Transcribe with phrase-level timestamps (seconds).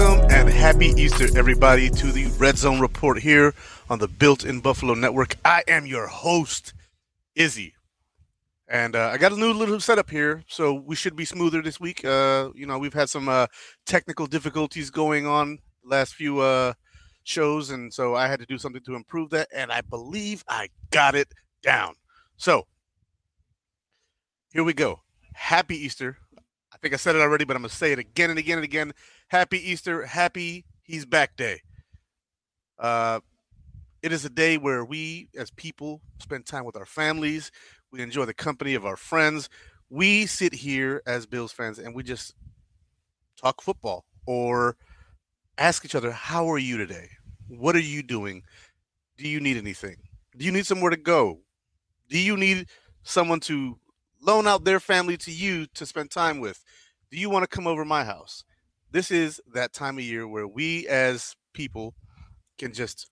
[0.00, 3.52] Welcome and happy Easter, everybody, to the Red Zone Report here
[3.90, 5.36] on the Built in Buffalo Network.
[5.44, 6.72] I am your host,
[7.34, 7.74] Izzy.
[8.66, 11.78] And uh, I got a new little setup here, so we should be smoother this
[11.78, 12.02] week.
[12.02, 13.46] Uh, you know, we've had some uh,
[13.84, 16.72] technical difficulties going on last few uh,
[17.24, 20.70] shows, and so I had to do something to improve that, and I believe I
[20.90, 21.28] got it
[21.60, 21.92] down.
[22.38, 22.66] So
[24.54, 25.02] here we go.
[25.34, 26.16] Happy Easter.
[26.72, 28.56] I think I said it already, but I'm going to say it again and again
[28.56, 28.94] and again.
[29.30, 30.06] Happy Easter.
[30.06, 31.60] Happy He's Back Day.
[32.76, 33.20] Uh,
[34.02, 37.52] it is a day where we, as people, spend time with our families.
[37.92, 39.48] We enjoy the company of our friends.
[39.88, 42.34] We sit here as Bills fans and we just
[43.40, 44.76] talk football or
[45.56, 47.10] ask each other, How are you today?
[47.46, 48.42] What are you doing?
[49.16, 49.94] Do you need anything?
[50.36, 51.42] Do you need somewhere to go?
[52.08, 52.66] Do you need
[53.04, 53.78] someone to
[54.20, 56.64] loan out their family to you to spend time with?
[57.12, 58.42] Do you want to come over my house?
[58.92, 61.94] This is that time of year where we as people
[62.58, 63.08] can just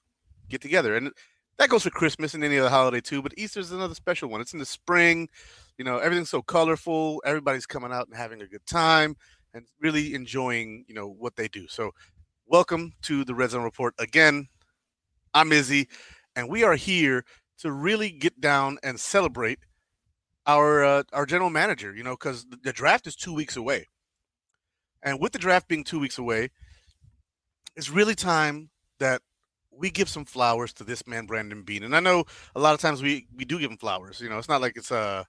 [0.49, 0.97] get together.
[0.97, 1.13] And
[1.59, 4.41] that goes for Christmas and any other holiday too, but Easter is another special one.
[4.41, 5.29] It's in the spring,
[5.77, 9.17] you know, everything's so colorful, everybody's coming out and having a good time
[9.55, 11.69] and really enjoying, you know, what they do.
[11.69, 11.93] So,
[12.47, 14.49] welcome to the Red Zone Report again.
[15.35, 15.89] I'm Izzy,
[16.35, 17.25] and we are here
[17.59, 19.61] to really get down and celebrate
[20.47, 23.87] our uh, our general manager, you know, cuz the draft is 2 weeks away.
[25.03, 26.51] And with the draft being 2 weeks away,
[27.77, 29.23] it's really time that
[29.71, 31.85] we give some flowers to this man Brandon Beane.
[31.85, 34.21] And I know a lot of times we we do give him flowers.
[34.21, 35.25] You know, it's not like it's uh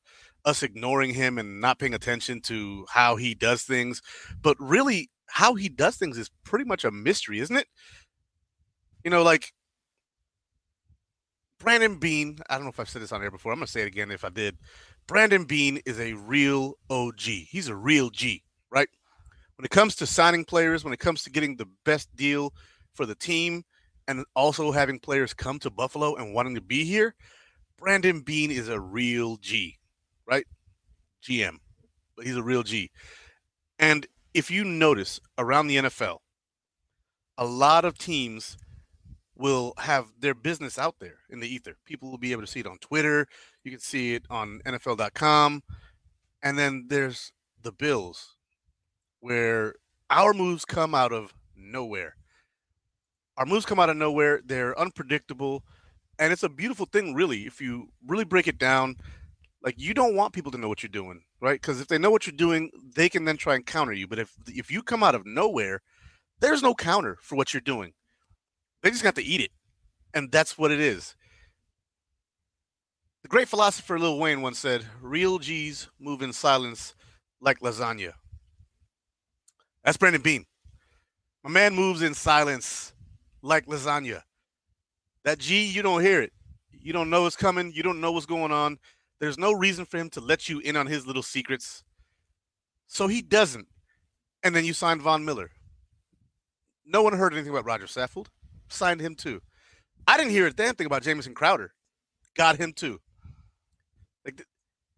[0.45, 4.01] us ignoring him and not paying attention to how he does things,
[4.41, 7.67] but really how he does things is pretty much a mystery, isn't it?
[9.03, 9.53] You know, like
[11.59, 13.51] Brandon Beane, I don't know if I've said this on air before.
[13.51, 14.57] I'm to say it again if I did.
[15.07, 17.21] Brandon Beane is a real OG.
[17.21, 18.89] He's a real G, right?
[19.59, 22.53] When it comes to signing players, when it comes to getting the best deal
[22.93, 23.65] for the team,
[24.07, 27.13] and also having players come to Buffalo and wanting to be here,
[27.77, 29.77] Brandon Beane is a real G,
[30.25, 30.45] right?
[31.21, 31.57] GM,
[32.15, 32.89] but he's a real G.
[33.77, 36.19] And if you notice around the NFL,
[37.37, 38.57] a lot of teams
[39.35, 41.75] will have their business out there in the ether.
[41.83, 43.27] People will be able to see it on Twitter.
[43.65, 45.63] You can see it on NFL.com.
[46.41, 48.37] And then there's the Bills,
[49.19, 49.75] where
[50.09, 52.15] our moves come out of nowhere
[53.39, 54.41] our moves come out of nowhere.
[54.45, 55.63] They're unpredictable,
[56.19, 57.47] and it's a beautiful thing, really.
[57.47, 58.97] If you really break it down,
[59.63, 61.59] like you don't want people to know what you're doing, right?
[61.59, 64.07] Because if they know what you're doing, they can then try and counter you.
[64.07, 65.81] But if if you come out of nowhere,
[66.41, 67.93] there's no counter for what you're doing.
[68.83, 69.51] They just got to eat it,
[70.13, 71.15] and that's what it is.
[73.23, 76.93] The great philosopher Lil Wayne once said, "Real G's move in silence
[77.39, 78.15] like lasagna."
[79.83, 80.45] That's Brandon Beane.
[81.43, 82.93] My man moves in silence
[83.41, 84.21] like lasagna.
[85.23, 86.33] That G, you don't hear it.
[86.71, 87.71] You don't know it's coming.
[87.73, 88.77] You don't know what's going on.
[89.19, 91.83] There's no reason for him to let you in on his little secrets.
[92.87, 93.67] So he doesn't.
[94.43, 95.51] And then you signed Von Miller.
[96.85, 98.27] No one heard anything about Roger Saffold.
[98.69, 99.41] Signed him too.
[100.07, 101.73] I didn't hear a damn thing about Jamison Crowder.
[102.35, 102.99] Got him too.
[104.25, 104.45] Like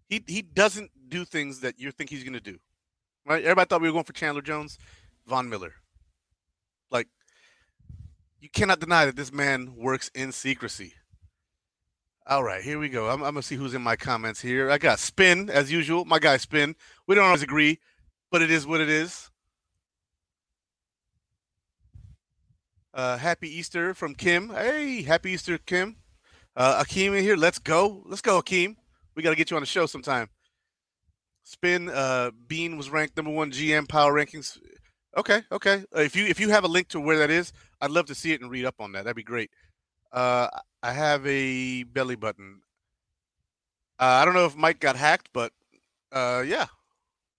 [0.08, 2.60] he he doesn't do things that you think he's gonna do.
[3.26, 3.44] Right?
[3.44, 4.78] Everybody thought we were going for Chandler Jones,
[5.28, 5.74] Von Miller.
[6.90, 7.08] Like
[8.40, 10.94] you cannot deny that this man works in secrecy.
[12.28, 13.08] All right, here we go.
[13.10, 14.70] I'm, I'm, gonna see who's in my comments here.
[14.70, 16.06] I got Spin as usual.
[16.06, 16.76] My guy Spin.
[17.08, 17.80] We don't always agree,
[18.32, 19.30] but it is what it is.
[22.94, 24.50] Uh, happy Easter from Kim.
[24.50, 25.96] Hey, happy Easter, Kim.
[26.56, 27.38] Uh, Akeem in here.
[27.38, 28.04] Let's go.
[28.06, 28.76] Let's go, Akeem.
[29.16, 30.30] We got to get you on the show sometime.
[31.44, 31.90] Spin.
[31.90, 34.58] Uh, Beane was ranked number one GM power rankings.
[35.18, 35.84] Okay, okay.
[35.96, 38.16] Uh, if you if you have a link to where that is, I'd love to
[38.16, 39.04] see it and read up on that.
[39.04, 39.52] That'd be great.
[40.12, 40.48] Uh,
[40.84, 42.62] I have a belly button.
[44.00, 45.52] Uh, I don't know if Mike got hacked, but
[46.12, 46.68] uh, yeah,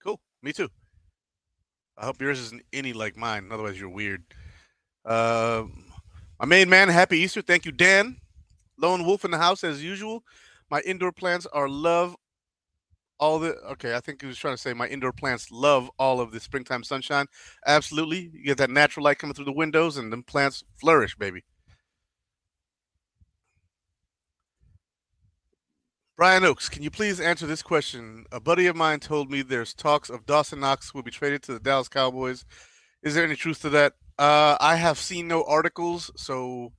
[0.03, 0.21] cool.
[0.43, 0.69] Me too.
[1.97, 3.49] I hope yours isn't any like mine.
[3.51, 4.23] Otherwise, you're weird.
[5.05, 5.65] Uh,
[6.39, 7.43] my main man, happy Easter.
[7.43, 8.19] Thank you, Dan.
[8.79, 10.25] Lone Wolf in the house as usual.
[10.71, 12.17] My indoor plants are love
[13.23, 16.21] all the okay i think he was trying to say my indoor plants love all
[16.21, 17.27] of the springtime sunshine.
[17.65, 21.45] Absolutely you get that natural light coming through the windows and them plants flourish baby.
[26.17, 28.25] Brian oakes can you please answer this question?
[28.33, 31.53] A buddy of mine told me there's talks of dawson knox will be traded to
[31.53, 32.45] the dallas cowboys.
[33.05, 33.93] Is there any truth to that?
[34.19, 36.73] Uh, i have seen no articles so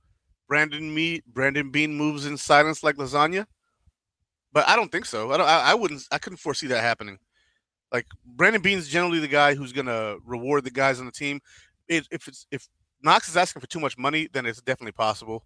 [0.46, 3.46] brandon me brandon Beane moves in silence like lasagna
[4.54, 5.32] but I don't think so.
[5.32, 5.46] I don't.
[5.46, 6.04] I, I wouldn't.
[6.10, 7.18] I couldn't foresee that happening.
[7.92, 11.40] Like Brandon Beane's generally the guy who's gonna reward the guys on the team.
[11.88, 12.68] it, if it's if
[13.02, 15.44] Knox is asking for too much money, then it's definitely possible.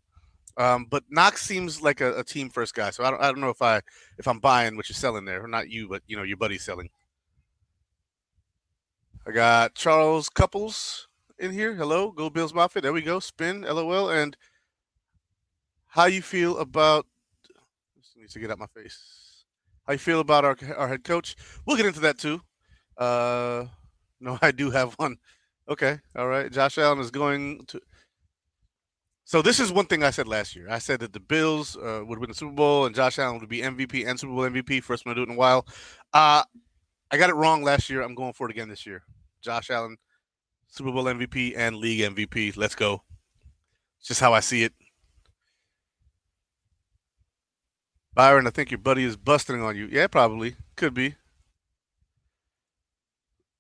[0.59, 3.41] Um, but Knox seems like a, a, team first guy, so I don't, I don't
[3.41, 3.81] know if I
[4.19, 6.63] if I'm buying what you're selling there, or not you, but you know your buddy's
[6.63, 6.91] selling.
[9.27, 11.09] I got Charles Couples
[11.39, 11.75] in here.
[11.75, 12.83] Hello, Go Bills Mafia.
[12.83, 13.21] There we go.
[13.21, 14.37] Spin, LOL, and
[15.87, 17.07] how you feel about?
[18.19, 19.45] Needs to get out my face.
[19.87, 21.37] How you feel about our our head coach?
[21.67, 22.41] We'll get into that too.
[22.97, 23.67] Uh,
[24.21, 25.17] no, I do have one.
[25.69, 26.51] Okay, all right.
[26.51, 27.81] Josh Allen is going to
[29.29, 30.71] so this is one thing I said last year.
[30.71, 33.49] I said that the Bills uh, would win the Super Bowl and Josh Allen would
[33.51, 34.83] be MVP and Super Bowl MVP.
[34.83, 35.67] First one to do it in a while.
[36.15, 36.43] Uh,
[37.11, 38.01] I got it wrong last year.
[38.01, 39.03] I'm going for it again this year.
[39.43, 39.99] Josh Allen,
[40.69, 42.57] Super Bowl MVP and league MVP.
[42.57, 43.03] Let's go.
[43.99, 44.73] It's just how I see it.
[48.19, 49.89] Byron, I think your buddy is busting on you.
[49.93, 50.57] Yeah, probably.
[50.75, 51.15] Could be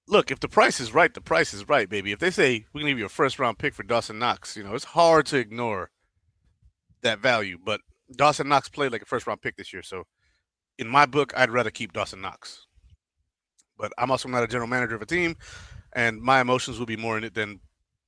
[0.08, 2.10] look, if the price is right, the price is right, baby.
[2.10, 4.64] If they say we can give you a first round pick for Dawson Knox, you
[4.64, 5.90] know, it's hard to ignore
[7.02, 7.56] that value.
[7.64, 7.82] But
[8.16, 9.84] Dawson Knox played like a first round pick this year.
[9.84, 10.08] So
[10.76, 12.66] in my book, I'd rather keep Dawson Knox.
[13.78, 15.36] But I'm also not a general manager of a team,
[15.92, 17.60] and my emotions will be more in it than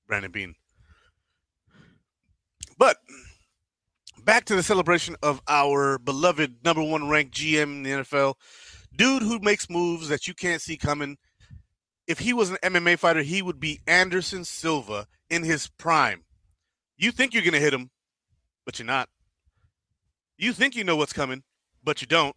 [0.08, 0.56] Brandon Beane.
[2.76, 2.96] But
[4.24, 8.34] back to the celebration of our beloved number one ranked GM in the NFL.
[8.94, 11.16] Dude who makes moves that you can't see coming
[12.10, 16.24] if he was an MMA fighter, he would be Anderson Silva in his prime.
[16.98, 17.90] You think you're going to hit him,
[18.66, 19.08] but you're not.
[20.36, 21.44] You think you know what's coming,
[21.84, 22.34] but you don't.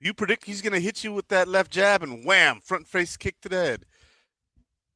[0.00, 3.18] You predict he's going to hit you with that left jab and wham, front face
[3.18, 3.84] kick to the head.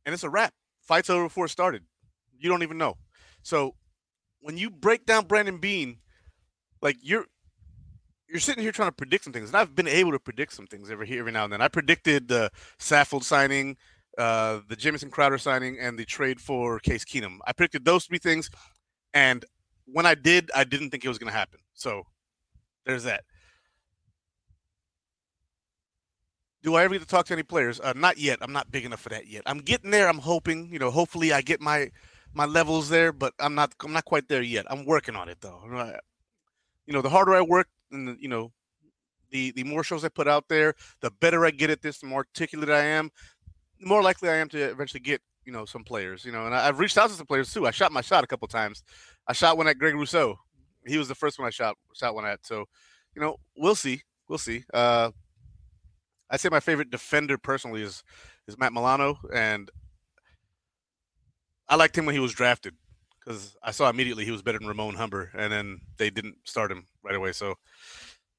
[0.07, 0.55] And it's a wrap.
[0.81, 1.83] Fight's over before it started.
[2.39, 2.97] You don't even know.
[3.43, 3.75] So
[4.41, 5.99] when you break down Brandon Beane,
[6.83, 7.27] like you're
[8.29, 10.67] you're sitting here trying to predict some things, and I've been able to predict some
[10.67, 11.63] things every every now and then.
[11.63, 13.77] I predicted the Saffold signing,
[14.19, 17.39] uh, the Jamison Crowder signing, and the trade for Case Keenum.
[17.47, 18.51] I predicted those three things,
[19.15, 19.45] and
[19.87, 21.61] when I did, I didn't think it was going to happen.
[21.75, 22.05] So
[22.85, 23.25] there's that.
[26.63, 27.81] Do I ever get to talk to any players?
[27.81, 28.41] Uh, not yet.
[28.43, 29.43] I'm not big enough for that yet.
[29.47, 30.09] I'm getting there.
[30.09, 30.69] I'm hoping.
[30.73, 31.91] You know, hopefully I get my
[32.39, 33.75] my levels there, but I'm not.
[33.85, 34.65] I'm not quite there yet.
[34.71, 35.61] I'm working on it though.
[36.87, 38.53] You know, the harder I work, and the, you know,
[39.31, 42.07] the the more shows I put out there, the better I get at this, the
[42.07, 43.11] more articulate I am,
[43.81, 46.25] the more likely I am to eventually get you know some players.
[46.25, 47.67] You know, and I, have reached out to some players too.
[47.67, 48.85] I shot my shot a couple times.
[49.27, 50.39] I shot one at Greg Rousseau.
[50.87, 52.47] He was the first one I shot shot one at.
[52.47, 52.67] So,
[53.17, 54.03] you know, we'll see.
[54.29, 54.63] We'll see.
[54.73, 55.11] Uh,
[56.31, 58.05] I say my favorite defender personally is
[58.47, 59.73] is Matt Milano, and
[61.69, 62.75] I liked him when he was drafted
[63.21, 66.73] because I saw immediately he was better than Ramon Humber, and then they didn't start
[66.73, 67.33] him right away.
[67.33, 67.57] So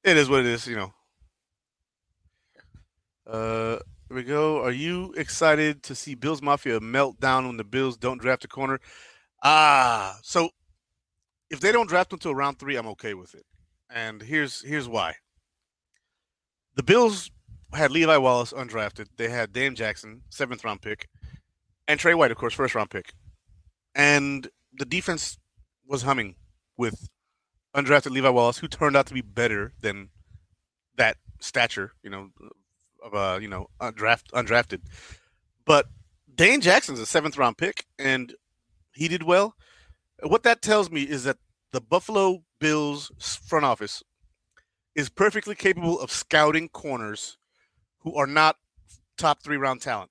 [0.02, 0.92] it is what it is, you know.
[3.26, 3.78] Uh,
[4.08, 4.60] here we go.
[4.64, 8.48] Are you excited to see Bills Mafia melt down when the Bills don't draft a
[8.48, 8.80] corner?
[9.44, 10.50] Ah, so
[11.50, 13.44] if they don't draft until round three, I'm okay with it.
[13.88, 15.14] And here's here's why.
[16.74, 17.30] The Bills
[17.72, 19.06] had Levi Wallace undrafted.
[19.16, 21.08] They had Dane Jackson, seventh round pick,
[21.86, 23.12] and Trey White, of course, first round pick.
[24.00, 25.36] And the defense
[25.86, 26.36] was humming
[26.78, 27.10] with
[27.76, 30.08] undrafted Levi Wallace, who turned out to be better than
[30.96, 32.30] that stature, you know,
[33.04, 34.80] of uh, you know, undraft undrafted.
[35.66, 35.88] But
[36.34, 38.34] Dane Jackson's a seventh round pick, and
[38.94, 39.54] he did well.
[40.22, 41.36] What that tells me is that
[41.72, 43.12] the Buffalo Bills
[43.46, 44.02] front office
[44.94, 47.36] is perfectly capable of scouting corners
[47.98, 48.56] who are not
[49.18, 50.10] top three round talent.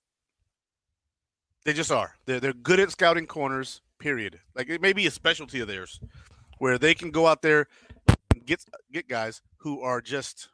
[1.69, 2.15] They just are.
[2.25, 4.39] They're they're good at scouting corners Period.
[4.55, 5.99] Like it may be a specialty of theirs,
[6.57, 7.67] where they can go out there
[8.07, 10.49] and get get guys who are just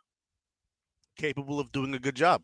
[1.16, 2.42] capable of doing a good job,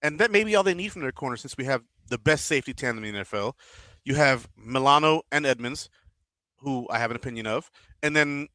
[0.00, 1.36] and that may be all they need from their corner.
[1.36, 3.54] Since we have the best safety tandem in the NFL,
[4.04, 5.90] you have Milano and Edmunds,
[6.58, 7.68] who I have an opinion of,
[8.00, 8.46] and then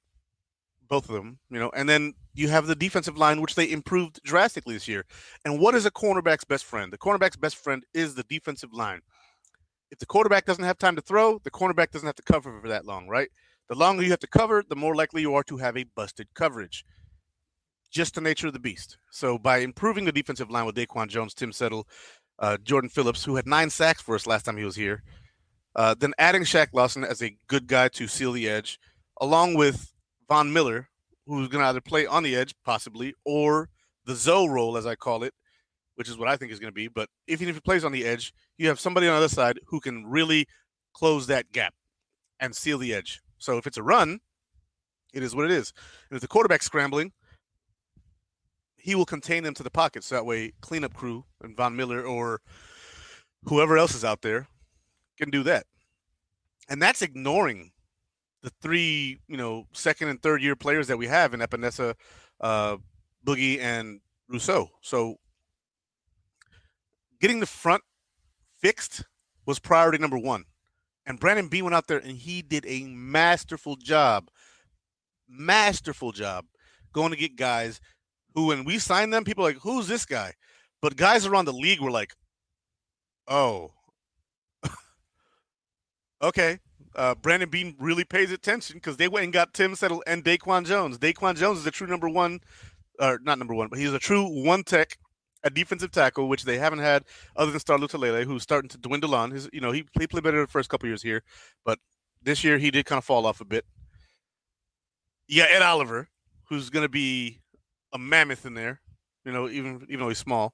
[0.88, 4.22] both of them, you know, and then you have the defensive line, which they improved
[4.24, 5.06] drastically this year.
[5.44, 6.94] And what is a cornerback's best friend?
[6.94, 9.02] The cornerback's best friend is the defensive line
[9.92, 12.68] if the quarterback doesn't have time to throw, the cornerback doesn't have to cover for
[12.68, 13.30] that long, right?
[13.70, 16.28] The longer you have to cover, the more likely you are to have a busted
[16.34, 16.86] coverage.
[17.92, 18.98] Just the nature of the beast.
[19.12, 21.88] So by improving the defensive line with Daquan Jones, Tim Settle,
[22.40, 25.04] uh, Jordan Phillips, who had nine sacks for us last time he was here,
[25.76, 28.80] uh, then adding Shaq Lawson as a good guy to seal the edge,
[29.22, 29.94] along with
[30.28, 30.90] Von Miller,
[31.26, 33.70] who's going to either play on the edge, possibly, or
[34.06, 35.34] the Zoe role, as I call it,
[35.98, 36.88] which is what I think is going to be.
[36.88, 39.60] But even if he plays on the edge, you have somebody on the other side
[39.66, 40.46] who can really
[40.94, 41.74] close that gap
[42.40, 43.20] and seal the edge.
[43.40, 44.20] So if it's a run,
[45.12, 45.74] it is what it is.
[46.10, 47.14] And if the quarterback's scrambling,
[48.78, 50.04] he will contain them to the pocket.
[50.04, 52.42] So that way, cleanup crew and Von Miller or
[53.46, 54.48] whoever else is out there
[55.18, 55.66] can do that.
[56.70, 57.72] And that's ignoring
[58.44, 61.96] the three, you know, second and third year players that we have in Epenesa,
[62.40, 62.78] uh,
[63.26, 64.00] Boogie, and
[64.30, 64.70] Rousseau.
[64.82, 65.18] So
[67.20, 67.84] getting the front
[68.60, 69.04] fixed
[69.46, 70.46] was priority number one.
[71.06, 74.30] And Brandon Beane went out there and he did a masterful job,
[75.28, 76.46] masterful job
[76.92, 77.80] going to get guys
[78.34, 80.34] who, when we signed them, people like, who's this guy?
[80.82, 82.14] But guys around the league were like,
[83.28, 83.72] oh,
[86.22, 86.60] okay.
[86.96, 90.66] Uh, Brandon Beane really pays attention because they went and got Tim Settle and Daquan
[90.66, 90.98] Jones.
[90.98, 92.40] Daquan Jones is a true number one,
[93.00, 94.98] or not number one, but he's a true one tech
[95.50, 97.04] defensive tackle, which they haven't had
[97.36, 99.32] other than Star Lotulelei, who's starting to dwindle on.
[99.32, 101.24] His, you know, he, he played better the first couple years here,
[101.66, 101.80] but
[102.22, 103.66] this year he did kind of fall off a bit.
[105.28, 106.10] Yeah, Ed Oliver,
[106.50, 107.40] who's going to be
[107.94, 108.82] a mammoth in there,
[109.26, 110.54] you know, even even though he's small.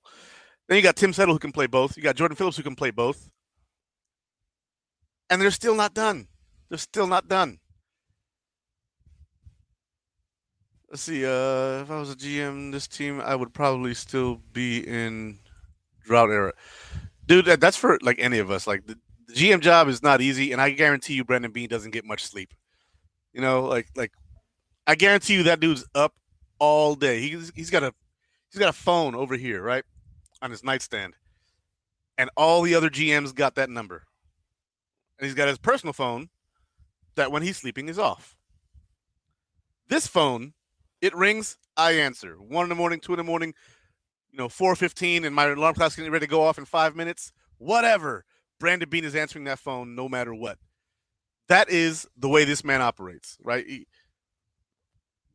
[0.68, 1.98] Then you got Tim Settle who can play both.
[1.98, 3.30] You got Jordan Phillips who can play both.
[5.30, 6.28] And they're still not done.
[6.70, 7.60] They're still not done.
[10.94, 11.26] Let's see.
[11.26, 15.40] Uh, if I was a GM this team, I would probably still be in
[16.04, 16.54] drought era.
[17.26, 18.68] Dude, that, that's for like any of us.
[18.68, 21.90] Like the, the GM job is not easy, and I guarantee you, Brandon Beane doesn't
[21.90, 22.54] get much sleep.
[23.34, 24.12] You know, like like
[24.86, 26.14] I guarantee you that dude's up
[26.60, 27.22] all day.
[27.22, 27.92] He's he's got a
[28.52, 29.86] he's got a phone over here, right,
[30.44, 31.16] on his nightstand,
[32.20, 34.04] and all the other GMs got that number,
[35.18, 36.30] and he's got his personal phone
[37.16, 38.38] that when he's sleeping is off.
[39.88, 40.54] This phone
[41.04, 42.36] it rings, I answer.
[42.36, 43.54] One in the morning, two in the morning,
[44.32, 46.96] you know, four fifteen, and my alarm clock's getting ready to go off in five
[46.96, 47.34] minutes.
[47.58, 48.24] Whatever.
[48.60, 50.58] Brandon Beane is answering that phone no matter what.
[51.50, 53.66] That is the way this man operates, right?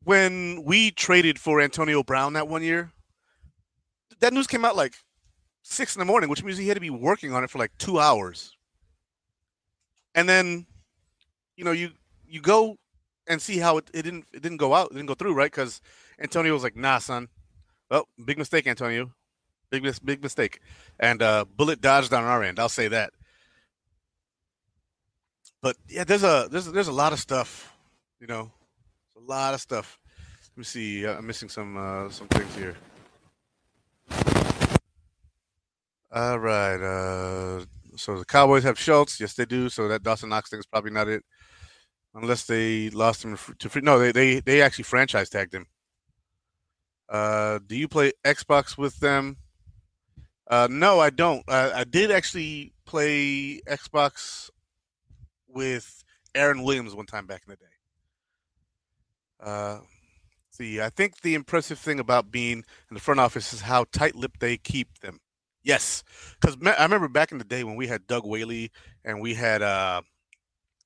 [0.05, 2.93] When we traded for Antonio Brown that one year,
[4.21, 4.95] that news came out like
[5.63, 7.73] six in the morning, which means he had to be working on it for like
[7.77, 8.57] two hours.
[10.15, 10.67] And then,
[11.57, 11.91] you know, you
[12.27, 12.79] you go
[13.29, 15.51] and see how it, it didn't it didn't go out, it didn't go through, right?
[15.51, 15.81] Because
[16.19, 17.29] Antonio was like, "Nah, son.
[17.91, 19.13] Well, big mistake, Antonio.
[19.71, 20.61] Big big mistake."
[20.99, 22.59] And uh, bullet dodged on our end.
[22.59, 23.13] I'll say that.
[25.61, 27.73] But yeah, there's a there's there's a lot of stuff,
[28.21, 28.51] you know,
[29.17, 29.99] a lot of stuff.
[30.53, 31.07] Let me see.
[31.07, 32.77] I'm missing some uh, some things here.
[36.11, 36.81] All right.
[36.81, 37.65] Uh,
[37.97, 39.21] so the Cowboys have Schultz.
[39.21, 39.69] Yes, they do.
[39.69, 41.23] So that Dawson Knox thing is probably not it
[42.21, 43.83] unless they lost him to free.
[43.83, 45.67] No, they they they actually franchise tagged him.
[47.09, 49.39] Uh, do you play Xbox with them?
[50.47, 51.43] Uh, no, I don't.
[51.49, 54.51] I, I did actually play Xbox
[55.47, 57.65] with Aaron Williams one time back in the day.
[59.41, 59.79] Uh,
[60.51, 62.59] see, I think the impressive thing about being
[62.91, 65.21] in the front office is how tight-lipped they keep them.
[65.63, 66.03] Yes,
[66.41, 68.71] because I remember back in the day when we had Doug Whaley
[69.05, 70.03] and we had uh,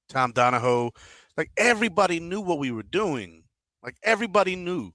[0.09, 0.93] Tom Donahoe
[1.37, 3.45] like everybody knew what we were doing.
[3.83, 4.93] Like everybody knew.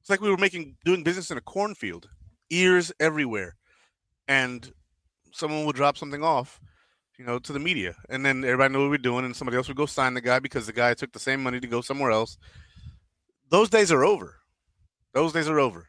[0.00, 2.08] It's like we were making doing business in a cornfield,
[2.50, 3.56] ears everywhere,
[4.26, 4.72] and
[5.32, 6.60] someone would drop something off,
[7.18, 9.56] you know, to the media, and then everybody knew what we were doing, and somebody
[9.56, 11.80] else would go sign the guy because the guy took the same money to go
[11.80, 12.38] somewhere else.
[13.50, 14.36] Those days are over.
[15.12, 15.88] Those days are over.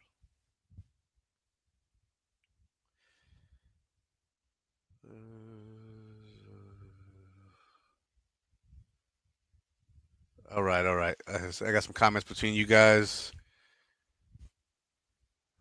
[10.56, 11.16] All right, all right.
[11.28, 13.32] I got some comments between you guys.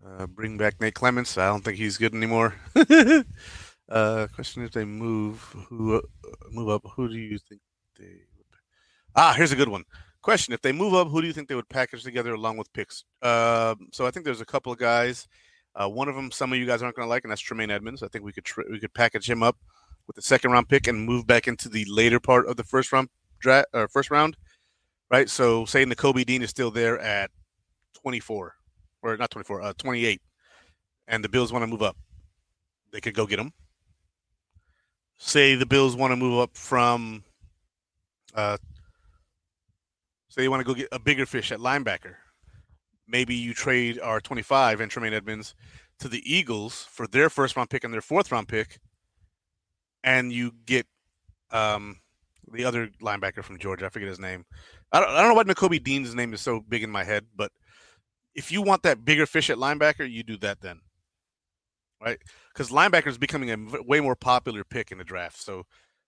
[0.07, 1.37] Uh, bring back Nate Clements.
[1.37, 2.55] I don't think he's good anymore.
[3.91, 6.01] uh, question: If they move, who uh,
[6.51, 6.83] move up?
[6.97, 7.61] Who do you think
[7.99, 8.23] they?
[8.37, 8.47] Would...
[9.15, 9.85] Ah, here's a good one.
[10.23, 12.73] Question: If they move up, who do you think they would package together along with
[12.73, 13.05] picks?
[13.21, 15.29] Uh, so I think there's a couple of guys.
[15.75, 17.71] Uh, one of them, some of you guys aren't going to like, and that's Tremaine
[17.71, 18.03] Edmunds.
[18.03, 19.59] I think we could tr- we could package him up
[20.07, 22.91] with the second round pick and move back into the later part of the first
[22.91, 24.35] round draft or first round
[25.11, 25.29] right?
[25.29, 27.31] So say Nakobe Dean is still there at
[28.03, 28.55] 24
[29.03, 30.21] or not 24, uh, 28,
[31.07, 31.97] and the Bills want to move up,
[32.93, 33.53] they could go get him.
[35.19, 37.25] Say the Bills want to move up from,
[38.35, 38.57] uh,
[40.29, 42.15] say they want to go get a bigger fish at linebacker.
[43.07, 45.55] Maybe you trade our 25 and Tremaine Edmunds
[46.01, 48.79] to the Eagles for their first round pick and their fourth round pick,
[50.05, 50.87] and you get
[51.51, 52.01] um,
[52.53, 53.87] the other linebacker from Georgia.
[53.87, 54.45] I forget his name.
[54.93, 57.27] I don't, I don't know why Nakobe Dean's name is so big in my head,
[57.37, 57.53] but
[58.35, 60.81] if you want that bigger fish at linebacker, you do that then,
[62.03, 62.19] right?
[62.53, 65.41] Because linebacker is becoming a way more popular pick in the draft.
[65.41, 65.65] So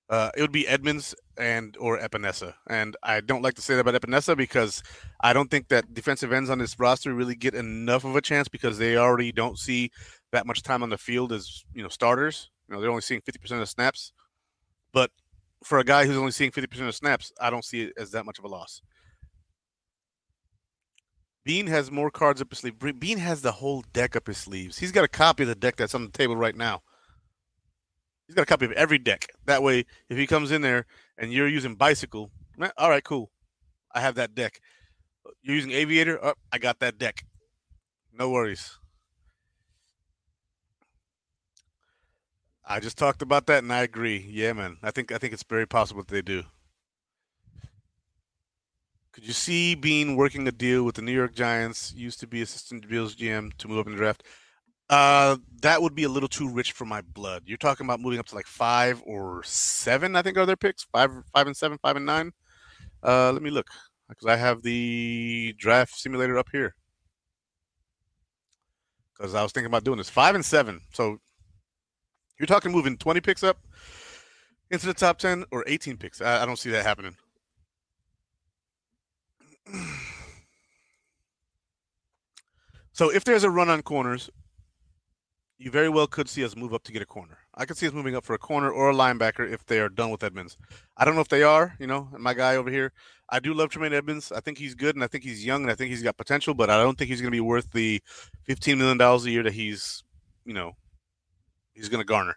[0.08, 3.86] uh, it would be Edmunds and or Epenesa, and I don't like to say that
[3.86, 4.82] about Epenesa because
[5.20, 8.48] I don't think that defensive ends on this roster really get enough of a chance
[8.48, 9.90] because they already don't see
[10.32, 12.50] that much time on the field as you know starters.
[12.68, 14.12] You know, they're only seeing 50% of the snaps.
[14.92, 15.10] But
[15.62, 18.24] for a guy who's only seeing 50% of snaps, I don't see it as that
[18.24, 18.82] much of a loss.
[21.44, 22.78] Beane has more cards up his sleeve.
[22.78, 24.78] Beane has the whole deck up his sleeves.
[24.78, 26.82] He's got a copy of the deck that's on the table right now.
[28.26, 29.26] He's got a copy of every deck.
[29.46, 30.86] That way, if he comes in there
[31.18, 32.30] and you're using bicycle,
[32.76, 33.30] all right, cool.
[33.94, 34.60] I have that deck.
[35.42, 37.24] You're using aviator, oh, I got that deck.
[38.12, 38.79] No worries.
[42.70, 44.24] I just talked about that and I agree.
[44.30, 44.76] Yeah, man.
[44.80, 46.44] I think I think it's very possible that they do.
[49.10, 52.42] Could you see Beane working a deal with the New York Giants, used to be
[52.42, 54.22] assistant Bills GM, to move up in the draft?
[54.88, 57.42] Uh, that would be a little too rich for my blood.
[57.44, 60.84] You're talking about moving up to like five or seven, I think are their picks.
[60.84, 62.30] Five, five and seven, five and nine.
[63.02, 63.66] Uh, let me look
[64.08, 66.76] because I have the draft simulator up here.
[69.18, 70.80] Because I was thinking about doing this five and seven.
[70.92, 71.18] So
[72.40, 73.58] you're talking moving 20 picks up
[74.70, 76.22] into the top 10 or 18 picks.
[76.22, 77.16] I, I don't see that happening.
[82.92, 84.28] So if there's a run on corners,
[85.56, 87.38] you very well could see us move up to get a corner.
[87.54, 89.88] I could see us moving up for a corner or a linebacker if they are
[89.88, 90.58] done with Edmunds.
[90.98, 92.92] I don't know if they are, you know, my guy over here.
[93.30, 94.32] I do love Tremaine Edmunds.
[94.32, 96.52] I think he's good and I think he's young and I think he's got potential,
[96.52, 98.02] but I don't think he's going to be worth the
[98.46, 100.04] $15 million a year that he's,
[100.44, 100.76] you know,
[101.80, 102.36] he's going to garner.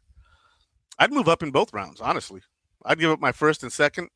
[0.98, 2.42] I'd move up in both rounds, honestly.
[2.86, 4.10] I'd give up my first and second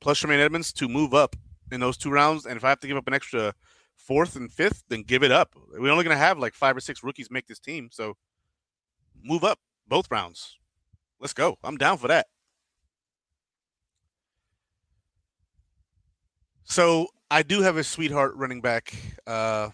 [0.00, 1.36] plus Tremaine Edmunds to move up
[1.70, 2.46] in those two rounds.
[2.46, 3.54] And if I have to give up an extra
[3.96, 5.54] fourth and fifth, then give it up.
[5.72, 7.88] We're only going to have like five or six rookies make this team.
[7.92, 8.16] So
[9.22, 10.58] move up both rounds.
[11.20, 11.58] Let's go.
[11.62, 12.26] I'm down for that.
[16.64, 18.94] So I do have a sweetheart running back.
[19.26, 19.70] Uh,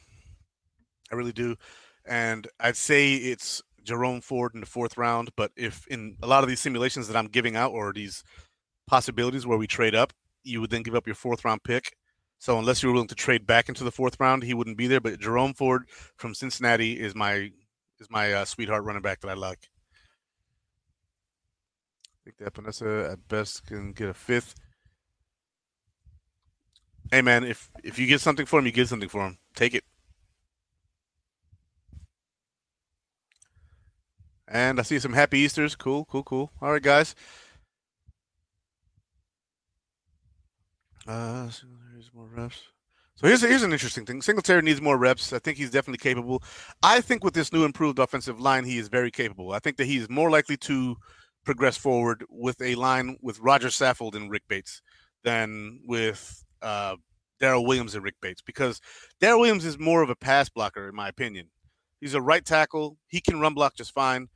[1.10, 1.56] I really do.
[2.04, 5.30] And I'd say it's Jerome Ford in the fourth round.
[5.34, 8.22] But if in a lot of these simulations that I'm giving out or these
[8.86, 10.12] possibilities where we trade up,
[10.44, 11.96] you would then give up your fourth round pick.
[12.38, 14.86] So unless you were willing to trade back into the fourth round, he wouldn't be
[14.86, 15.00] there.
[15.00, 17.50] But Jerome Ford from Cincinnati is my
[17.98, 19.70] is my uh, sweetheart running back that I like.
[22.06, 24.54] I think that Epenesa at best can get a fifth.
[27.10, 29.38] Hey man, if if you get something for him, you get something for him.
[29.54, 29.84] Take it.
[34.50, 35.76] And I see some happy Easters.
[35.76, 36.50] Cool, cool, cool.
[36.62, 37.14] All right, guys.
[41.06, 41.50] Uh,
[41.92, 42.62] here's more reps.
[43.14, 44.22] So here's here's an interesting thing.
[44.22, 45.32] Singletary needs more reps.
[45.32, 46.42] I think he's definitely capable.
[46.82, 49.52] I think with this new improved offensive line, he is very capable.
[49.52, 50.96] I think that he's more likely to
[51.44, 54.82] progress forward with a line with Roger Saffold and Rick Bates
[55.24, 56.96] than with uh,
[57.40, 58.80] Daryl Williams and Rick Bates because
[59.20, 61.48] Daryl Williams is more of a pass blocker, in my opinion.
[62.00, 62.98] He's a right tackle.
[63.08, 64.28] He can run block just fine,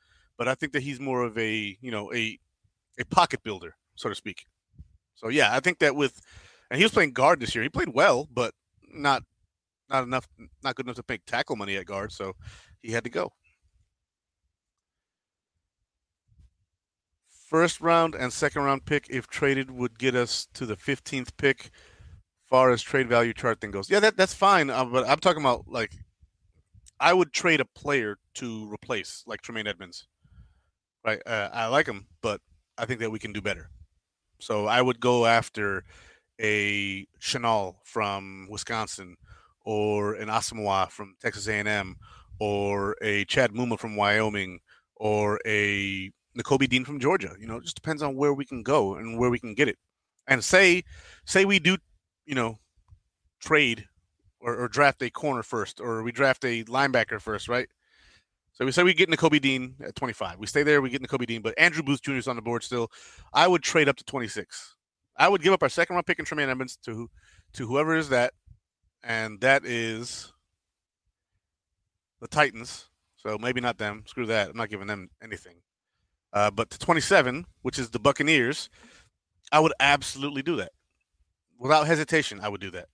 [0.42, 2.36] but I think that he's more of a you know a
[2.98, 4.44] a pocket builder, so to speak.
[5.14, 6.20] So yeah, I think that with
[6.68, 7.62] and he was playing guard this year.
[7.62, 8.52] He played well, but
[8.92, 9.22] not
[9.88, 10.26] not enough,
[10.64, 12.10] not good enough to make tackle money at guard.
[12.10, 12.32] So
[12.82, 13.30] he had to go.
[17.48, 21.70] First round and second round pick, if traded, would get us to the 15th pick.
[22.46, 24.70] Far as trade value chart thing goes, yeah, that that's fine.
[24.70, 25.92] Uh, but I'm talking about like,
[26.98, 30.08] I would trade a player to replace like Tremaine Edmunds.
[31.04, 32.40] Right, uh, I like him, but
[32.78, 33.70] I think that we can do better.
[34.40, 35.84] So I would go after
[36.40, 39.16] a Chenal from Wisconsin
[39.64, 41.96] or an Asamoah from Texas A&M
[42.38, 44.60] or a Chad Muma from Wyoming
[44.96, 47.34] or a Nakobe Dean from Georgia.
[47.38, 49.68] You know, it just depends on where we can go and where we can get
[49.68, 49.78] it.
[50.28, 50.84] And say,
[51.24, 51.76] say we do,
[52.26, 52.58] you know,
[53.40, 53.86] trade
[54.40, 57.68] or, or draft a corner first, or we draft a linebacker first, right?
[58.52, 60.38] So we say we get into Kobe Dean at 25.
[60.38, 62.12] We stay there, we get into Kobe Dean, but Andrew Booth Jr.
[62.12, 62.90] is on the board still.
[63.32, 64.76] I would trade up to 26.
[65.16, 67.10] I would give up our second round pick in Tremaine Edmunds to
[67.54, 68.32] to whoever is that,
[69.02, 70.32] and that is
[72.20, 72.88] the Titans.
[73.16, 74.04] So maybe not them.
[74.06, 74.50] Screw that.
[74.50, 75.56] I'm not giving them anything.
[76.32, 78.70] Uh, but to 27, which is the Buccaneers,
[79.52, 80.72] I would absolutely do that.
[81.58, 82.88] Without hesitation, I would do that.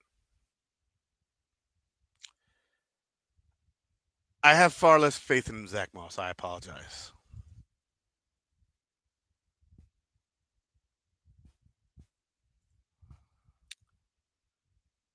[4.43, 6.17] I have far less faith in Zach Moss.
[6.17, 7.11] I apologize.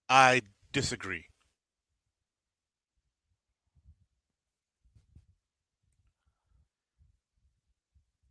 [0.08, 1.26] I disagree.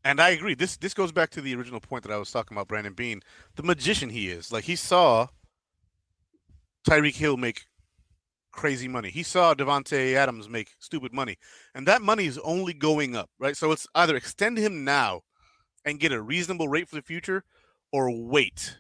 [0.06, 0.54] And I agree.
[0.54, 3.22] This this goes back to the original point that I was talking about Brandon Beane,
[3.56, 4.52] the magician he is.
[4.52, 5.28] Like he saw
[6.88, 7.66] Tyreek Hill make
[8.54, 9.10] crazy money.
[9.10, 11.38] He saw Davante Adams make stupid money,
[11.76, 13.58] and that money is only going up, right?
[13.58, 15.22] So it's either extend him now
[15.84, 17.44] and get a reasonable rate for the future,
[17.92, 18.78] or wait,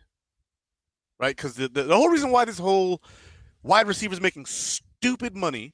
[1.19, 1.35] right?
[1.35, 3.01] Because the, the, the whole reason why this whole
[3.63, 5.73] wide receiver is making stupid money.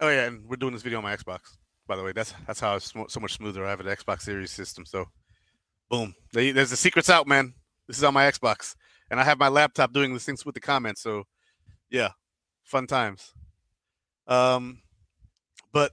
[0.00, 1.40] Oh yeah, and we're doing this video on my Xbox.
[1.86, 3.66] By the way, that's that's how it's so much smoother.
[3.66, 5.04] I have an Xbox Series system, so
[5.90, 7.52] boom, there's the secrets out, man.
[7.86, 8.74] This is on my Xbox,
[9.10, 11.02] and I have my laptop doing these things with the comments.
[11.02, 11.24] So
[11.92, 12.12] yeah,
[12.64, 13.34] fun times.
[14.26, 14.80] Um,
[15.72, 15.92] but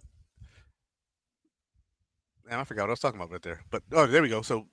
[2.49, 3.61] man, I forgot what I was talking about right there.
[3.69, 4.41] But oh, there we go.
[4.41, 4.67] So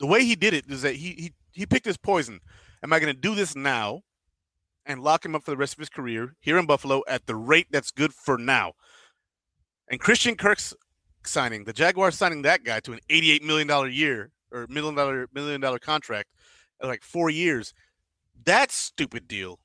[0.00, 2.40] the way he did it is that he he he picked his poison.
[2.82, 4.02] Am I going to do this now
[4.84, 7.36] and lock him up for the rest of his career here in Buffalo at the
[7.36, 8.72] rate that's good for now?
[9.88, 10.74] And Christian Kirk's
[11.24, 15.60] signing, the Jaguars signing that guy to an $88 million year or million dollar million
[15.60, 16.28] dollar contract,
[16.82, 17.72] like four years.
[18.44, 19.60] That stupid deal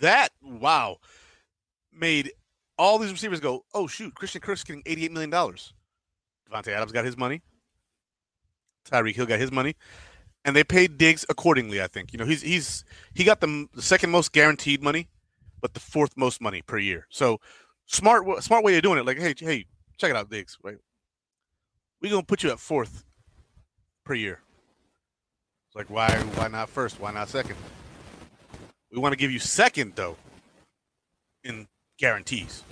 [0.00, 0.98] that wow
[1.92, 2.32] made
[2.78, 5.30] all these receivers go, oh shoot, Christian Kirk's getting $88 million.
[5.30, 7.42] Davante Adams got his money.
[8.88, 9.76] Tyreek Hill got his money.
[10.44, 12.12] And they paid Diggs accordingly, I think.
[12.12, 15.08] You know, he's he's he got the, the second most guaranteed money,
[15.60, 17.06] but the fourth most money per year.
[17.10, 17.40] So
[17.86, 19.04] smart smart way of doing it.
[19.04, 19.66] Like, hey, hey,
[19.98, 20.78] check it out, Diggs, right?
[22.00, 23.04] We're gonna put you at fourth
[24.04, 24.40] per year.
[25.66, 26.98] It's like why why not first?
[27.00, 27.56] Why not second?
[28.90, 30.16] We want to give you second though
[31.44, 31.66] in
[31.98, 32.64] guarantees.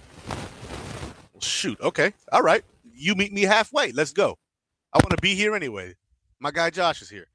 [1.32, 1.80] Well, shoot.
[1.80, 2.12] Okay.
[2.32, 2.64] All right.
[2.84, 3.92] You meet me halfway.
[3.92, 4.38] Let's go.
[4.92, 5.94] I want to be here anyway.
[6.40, 7.26] My guy Josh is here.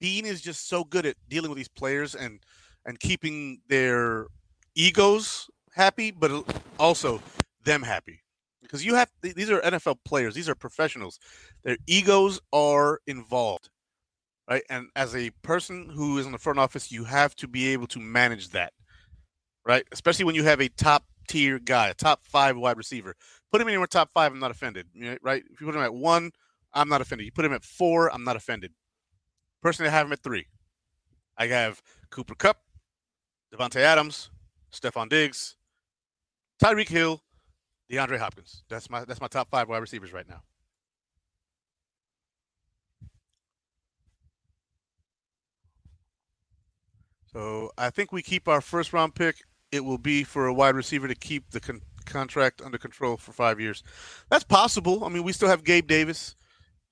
[0.00, 2.40] Beane is just so good at dealing with these players and
[2.84, 4.26] and keeping their
[4.74, 6.44] egos happy, but
[6.78, 7.20] also
[7.64, 8.20] them happy.
[8.62, 11.18] Because you have these are NFL players, these are professionals.
[11.64, 13.70] Their egos are involved
[14.48, 14.62] right?
[14.70, 17.86] And as a person who is in the front office, you have to be able
[17.88, 18.72] to manage that,
[19.64, 19.84] right?
[19.92, 23.14] Especially when you have a top tier guy, a top five wide receiver.
[23.50, 24.86] Put him your top five, I'm not offended,
[25.22, 25.42] right?
[25.50, 26.30] If you put him at one,
[26.72, 27.24] I'm not offended.
[27.24, 28.72] You put him at four, I'm not offended.
[29.62, 30.46] Personally, I have him at three.
[31.38, 32.58] I have Cooper Kupp,
[33.52, 34.30] Davante Adams,
[34.72, 35.56] Stefon Diggs,
[36.62, 37.22] Tyreek Hill,
[37.90, 38.64] DeAndre Hopkins.
[38.68, 40.42] That's my that's my top five wide receivers right now.
[47.36, 49.36] So I think we keep our first round pick.
[49.70, 53.32] It will be for a wide receiver to keep the con- contract under control for
[53.32, 53.82] five years.
[54.30, 55.04] That's possible.
[55.04, 56.34] I mean, we still have Gabe Davis.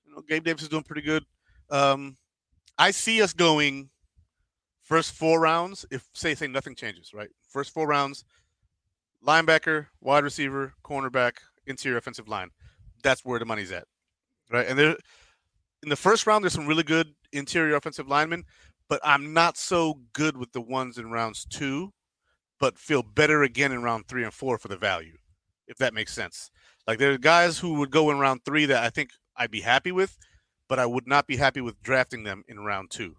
[0.05, 1.23] You know, Gabe Davis is doing pretty good.
[1.71, 2.15] Um,
[2.77, 3.89] I see us going
[4.83, 5.83] first four rounds.
[5.89, 7.29] If say say nothing changes, right?
[7.49, 8.23] First four rounds,
[9.25, 12.51] linebacker, wide receiver, cornerback, interior offensive line.
[13.01, 13.85] That's where the money's at,
[14.51, 14.67] right?
[14.67, 14.95] And there,
[15.81, 18.43] in the first round, there's some really good interior offensive linemen
[18.89, 21.93] but I'm not so good with the ones in rounds two,
[22.59, 25.17] but feel better again in round three and four for the value,
[25.67, 26.51] if that makes sense.
[26.87, 29.61] Like there are guys who would go in round three that I think I'd be
[29.61, 30.17] happy with,
[30.69, 33.15] but I would not be happy with drafting them in round two.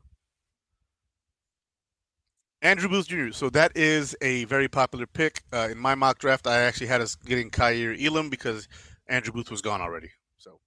[2.62, 3.31] Andrew Booth Jr.
[3.33, 5.42] So that is a very popular pick.
[5.52, 8.66] Uh, in my mock draft, I actually had us getting Kaiir Elam because
[9.09, 10.11] Andrew Booth was gone already.
[10.38, 10.61] So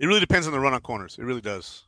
[0.00, 1.16] it really depends on the run on corners.
[1.18, 1.84] It really does.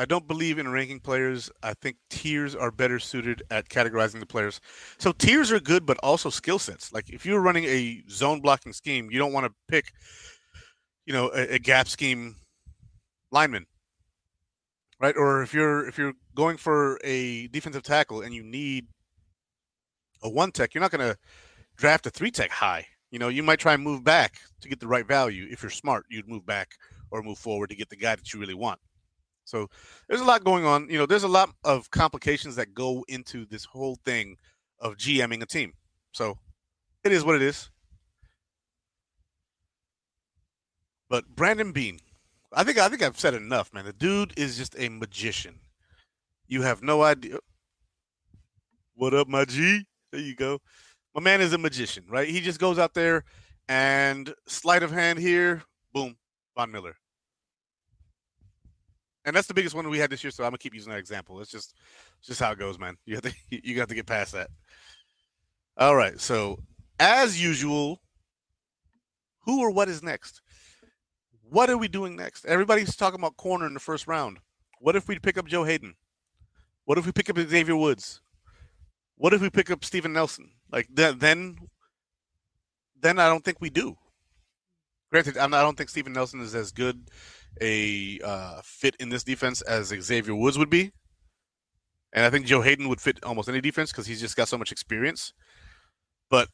[0.00, 1.50] I don't believe in ranking players.
[1.62, 4.58] I think tiers are better suited at categorizing the players.
[4.96, 6.90] So tiers are good, but also skill sets.
[6.90, 9.92] Like if you're running a zone blocking scheme, you don't want to pick,
[11.04, 12.36] you know, a, a gap scheme
[13.30, 13.66] lineman,
[14.98, 15.14] right?
[15.18, 18.86] Or if you're if you're going for a defensive tackle and you need
[20.22, 21.18] a one tech, you're not going to
[21.76, 22.86] draft a three tech high.
[23.10, 25.46] You know, you might try and move back to get the right value.
[25.50, 26.70] If you're smart, you'd move back
[27.10, 28.80] or move forward to get the guy that you really want.
[29.50, 29.68] So
[30.08, 30.88] there's a lot going on.
[30.88, 34.36] You know, there's a lot of complications that go into this whole thing
[34.78, 35.72] of GMing a team.
[36.12, 36.38] So
[37.02, 37.68] it is what it is.
[41.08, 41.98] But Brandon Beane,
[42.52, 43.84] I think I think I've said enough, man.
[43.84, 45.58] The dude is just a magician.
[46.46, 47.38] You have no idea.
[48.94, 49.84] What up, my G?
[50.12, 50.60] There you go.
[51.14, 52.28] My man is a magician, right?
[52.28, 53.24] He just goes out there
[53.68, 56.16] and sleight of hand here, boom,
[56.56, 56.96] Von Miller
[59.24, 60.30] and that's the biggest one we had this year.
[60.30, 61.40] So I'm gonna keep using that example.
[61.40, 61.74] It's just,
[62.18, 62.96] it's just how it goes, man.
[63.04, 64.50] You have to, you got to get past that.
[65.76, 66.20] All right.
[66.20, 66.60] So
[66.98, 68.00] as usual,
[69.44, 70.40] who or what is next?
[71.42, 72.44] What are we doing next?
[72.44, 74.38] Everybody's talking about corner in the first round.
[74.78, 75.94] What if we pick up Joe Haden?
[76.84, 78.20] What if we pick up Xavier Woods?
[79.16, 80.50] What if we pick up Steven Nelson?
[80.70, 81.56] Like then, then,
[83.00, 83.96] then I don't think we do.
[85.10, 87.10] Granted, I don't think Steven Nelson is as good
[87.60, 90.92] a uh, fit in this defense as Xavier Woods would be.
[92.12, 94.58] And I think Joe Haden would fit almost any defense because he's just got so
[94.58, 95.32] much experience.
[96.28, 96.48] But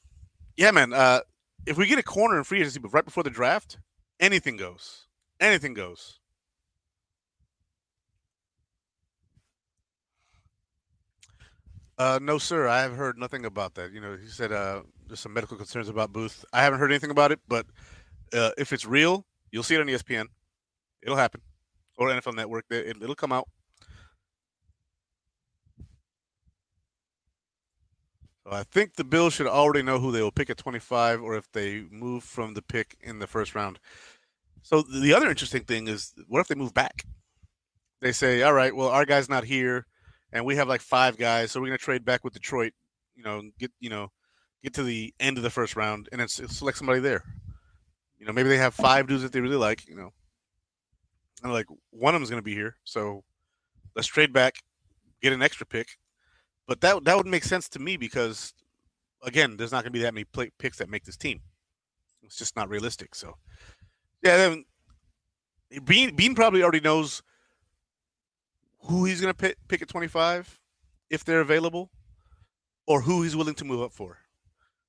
[0.57, 1.21] yeah, man, uh,
[1.67, 3.79] if we get a corner in free agency, but right before the draft,
[4.21, 5.07] anything goes.
[5.41, 6.21] Anything goes.
[11.99, 12.69] Uh, no, sir.
[12.69, 13.93] I have heard nothing about that.
[13.93, 16.45] You know, he said uh, there's some medical concerns about Booth.
[16.53, 17.67] I haven't heard anything about it, but
[18.35, 20.27] uh, if it's real, you'll see it on ESPN.
[21.07, 21.41] It'll happen,
[21.97, 22.67] or NFL Network.
[22.69, 23.49] It, it'll come out.
[28.45, 31.51] I think the Bills should already know who they will pick at 25, or if
[31.53, 33.79] they move from the pick in the first round.
[34.63, 37.07] So the other interesting thing is, what if they move back?
[38.03, 39.87] They say, "All right, well, our guy's not here."
[40.33, 42.73] and we have like five guys, so we're gonna trade back with Detroit.
[43.15, 44.11] You know, get you know,
[44.63, 47.25] get to the end of the first round and then select somebody there.
[48.19, 49.89] You know, maybe they have five dudes that they really like.
[49.89, 50.13] You know,
[51.43, 53.25] and like one of them's gonna be here, so
[53.95, 54.55] let's trade back,
[55.23, 55.89] get an extra pick.
[56.67, 58.53] But that that would make sense to me because,
[59.23, 61.41] again, there's not gonna be that many play, picks that make this team.
[62.23, 63.15] It's just not realistic.
[63.15, 63.37] So,
[64.23, 64.65] yeah, then
[65.85, 67.23] Bean Beane probably already knows
[68.87, 70.61] who he's going to pick, pick at 25
[71.11, 71.91] if they're available
[72.87, 74.19] or who he's willing to move up for.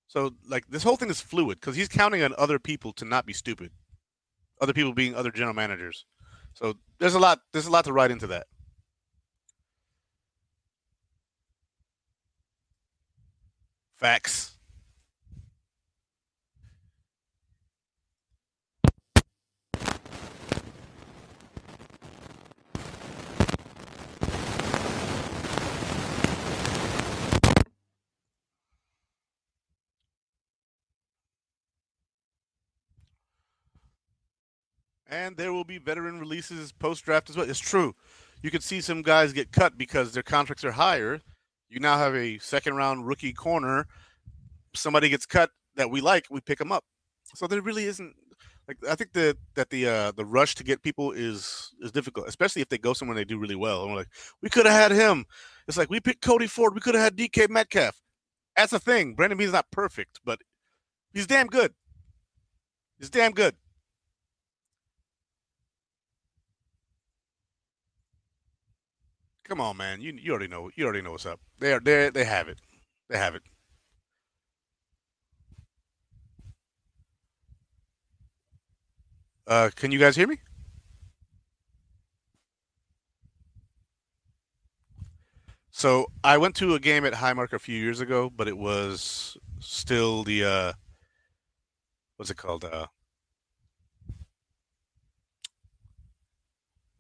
[0.08, 3.26] So like this whole thing is fluid because he's counting on other people to not
[3.26, 3.72] be stupid.
[4.62, 6.06] Other people being other general managers.
[6.58, 8.48] So there's a lot there's a lot to write into that.
[13.96, 14.57] Facts.
[35.18, 37.50] And there will be veteran releases post draft as well.
[37.50, 37.96] It's true.
[38.44, 41.22] You could see some guys get cut because their contracts are higher.
[41.70, 43.88] You now have a second round rookie corner.
[44.76, 46.84] Somebody gets cut that we like, we pick them up.
[47.34, 48.14] So there really isn't
[48.68, 52.28] like I think that that the uh, the rush to get people is is difficult,
[52.28, 53.84] especially if they go somewhere they do really well.
[53.84, 54.10] And we're like,
[54.44, 55.26] we could have had him.
[55.68, 56.76] It's like we picked Cody Ford.
[56.76, 58.00] We could have had DK Metcalf.
[58.56, 59.16] That's the thing.
[59.16, 60.40] Brandon Beane's not perfect, but
[61.12, 61.74] he's damn good.
[63.00, 63.56] He's damn good.
[69.48, 70.02] Come on, man.
[70.02, 70.70] You you already know.
[70.76, 71.40] You already know what's up.
[71.60, 72.60] They are they they have it.
[73.10, 73.44] They have it.
[79.48, 80.40] Uh, can you guys hear me?
[85.72, 89.38] So I went to a game at Highmark a few years ago, but it was
[89.60, 90.74] still the uh,
[92.18, 92.66] what's it called?
[92.66, 92.88] Uh,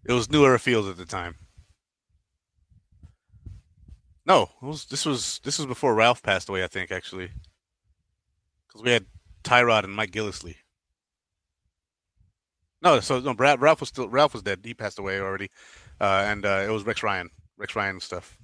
[0.05, 1.35] it was New Era Fields at the time.
[4.27, 6.61] No, was, this was this was before Ralph passed away.
[6.63, 7.31] I think actually,
[8.67, 9.05] because we had
[9.43, 10.57] Tyrod and Mike Gillislee.
[12.81, 14.59] No, so no, Brad, Ralph was still Ralph was dead.
[14.63, 15.49] He passed away already,
[16.01, 18.37] uh, and uh, it was Rex Ryan, Rex Ryan stuff.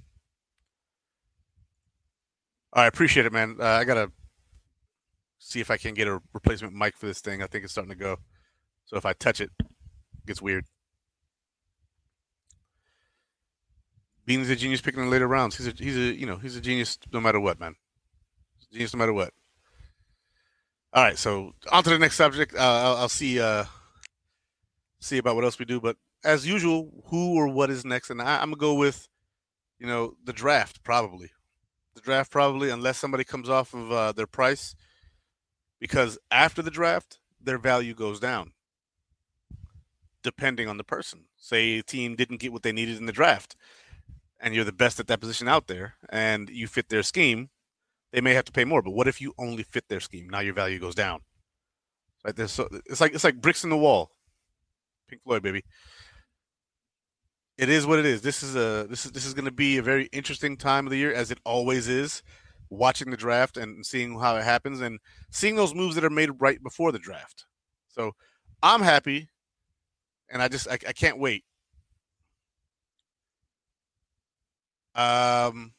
[2.71, 3.57] I appreciate it, man.
[3.59, 4.09] Uh, I gotta
[5.37, 7.43] see if I can get a replacement mic for this thing.
[7.43, 8.17] I think it's starting to go.
[8.85, 10.65] So if I touch it, it gets weird.
[14.25, 15.57] Beane's a genius picking in later rounds.
[15.57, 17.75] He's a he's a you know he's a genius no matter what, man.
[18.71, 19.33] Genius no matter what.
[20.93, 22.53] All right, so on to the next subject.
[22.55, 23.65] Uh, I'll, I'll, see uh,
[24.99, 28.09] see about what else we do, but as usual, who or what is next?
[28.09, 29.07] And I, I'm gonna go with
[29.79, 31.31] you know the draft probably,
[31.95, 34.75] the draft probably unless somebody comes off of uh, their price,
[35.79, 38.53] because after the draft their value goes down
[40.23, 41.25] depending on the person.
[41.35, 43.55] Say a team didn't get what they needed in the draft
[44.43, 47.49] and you're the best at that position out there and you fit their scheme,
[48.11, 48.81] they may have to pay more.
[48.81, 50.29] But what if you only fit their scheme?
[50.29, 51.21] Now your value goes down.
[52.35, 54.11] This, so it's like it's like bricks in the wall.
[55.09, 55.63] Pink Floyd, baby.
[57.57, 58.21] It is what it is.
[58.21, 60.91] This is a this is this is going to be a very interesting time of
[60.91, 62.21] the year, as it always is.
[62.69, 64.99] Watching the draft and seeing how it happens, and
[65.31, 67.45] seeing those moves that are made right before the draft.
[67.89, 68.13] So
[68.61, 69.29] I'm happy,
[70.29, 71.43] and I just I, I can't wait
[74.95, 75.73] Um,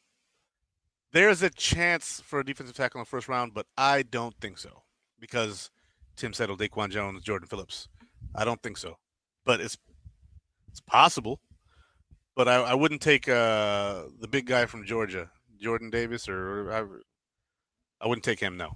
[1.11, 4.57] there's a chance for a defensive tackle in the first round, but I don't think
[4.57, 4.83] so
[5.19, 5.71] because
[6.15, 7.87] Tim Settle, Daquan Jones, Jordan Phillips.
[8.35, 8.97] I don't think so,
[9.45, 9.77] but it's
[10.69, 11.39] it's possible.
[12.35, 16.83] But I, I wouldn't take uh, the big guy from Georgia, Jordan Davis, or I,
[18.03, 18.57] I wouldn't take him.
[18.57, 18.75] No,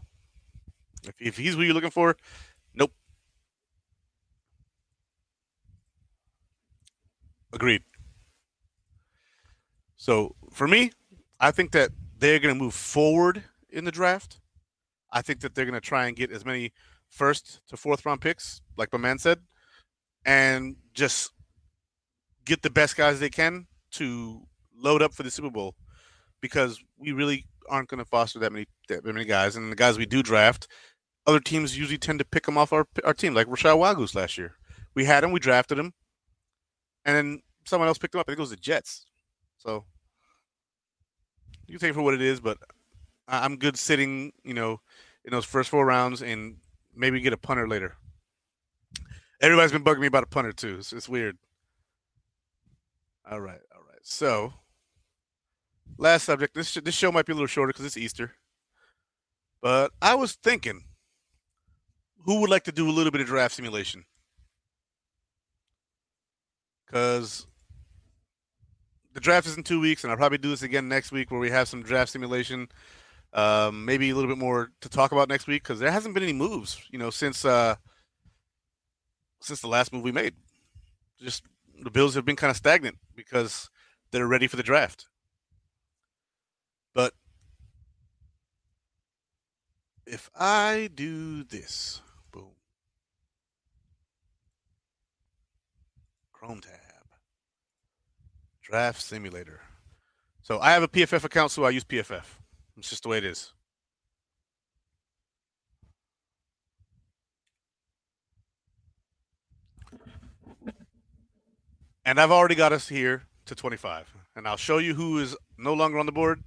[1.04, 2.15] if, if he's what you're looking for,
[2.73, 2.93] nope.
[7.52, 7.84] Agreed.
[9.99, 10.91] So for me,
[11.41, 14.39] I think that they're going to move forward in the draft.
[15.12, 16.71] I think that they're going to try and get as many
[17.09, 19.39] first to fourth round picks, like my man said,
[20.25, 21.31] and just
[22.45, 25.75] get the best guys they can to load up for the Super Bowl
[26.39, 29.97] because we really aren't going to foster that many that many guys, and the guys
[29.97, 30.67] we do draft,
[31.27, 34.38] other teams usually tend to pick them off our our team, like Rachad Wildgoose last
[34.38, 34.55] year.
[34.95, 35.91] We had him, we drafted him,
[37.03, 38.27] and then someone else picked him up.
[38.27, 39.05] I think it was the Jets.
[39.59, 39.83] So
[41.67, 42.57] you can take it for what it is, but
[43.27, 44.81] I'm good sitting, you know,
[45.25, 46.57] in those first four rounds and
[46.95, 47.95] maybe get a punter later.
[49.41, 50.77] Everybody's been bugging me about a punter too.
[50.79, 51.37] It's, it's weird.
[53.29, 53.99] All right, all right.
[54.01, 54.53] So,
[55.97, 56.55] last subject.
[56.55, 58.33] This this show might be a little shorter because it's Easter,
[59.61, 60.85] but I was thinking,
[62.25, 64.05] who would like to do a little bit of draft simulation?
[66.85, 67.45] Because
[69.19, 71.41] the draft is in two weeks, and I'll probably do this again next week where
[71.41, 72.69] we have some draft simulation.
[73.34, 76.23] Um, maybe a little bit more to talk about next week because there hasn't been
[76.23, 77.75] any moves, you know, since uh,
[79.41, 80.36] since the last move we made.
[81.21, 81.43] Just
[81.84, 83.69] the Bills have been kind of stagnant because
[84.12, 85.08] they're ready for the draft.
[86.93, 87.13] But
[90.08, 92.01] if I do this,
[92.32, 92.55] boom,
[96.32, 96.88] Chrome tab,
[98.69, 99.62] draft simulator.
[100.43, 102.25] So I have a PFF account, so I use PFF.
[102.77, 103.51] It's just the way it is.
[112.05, 114.15] And I've already got us here to 25.
[114.36, 116.41] And I'll show you who is no longer on the board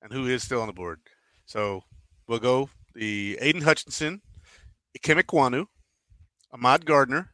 [0.00, 1.00] and who is still on the board.
[1.44, 1.82] So
[2.26, 4.22] we'll go the Aidan Hutchinson,
[4.98, 5.66] Ikem Ekwonu,
[6.52, 7.30] Ahmad Gardner,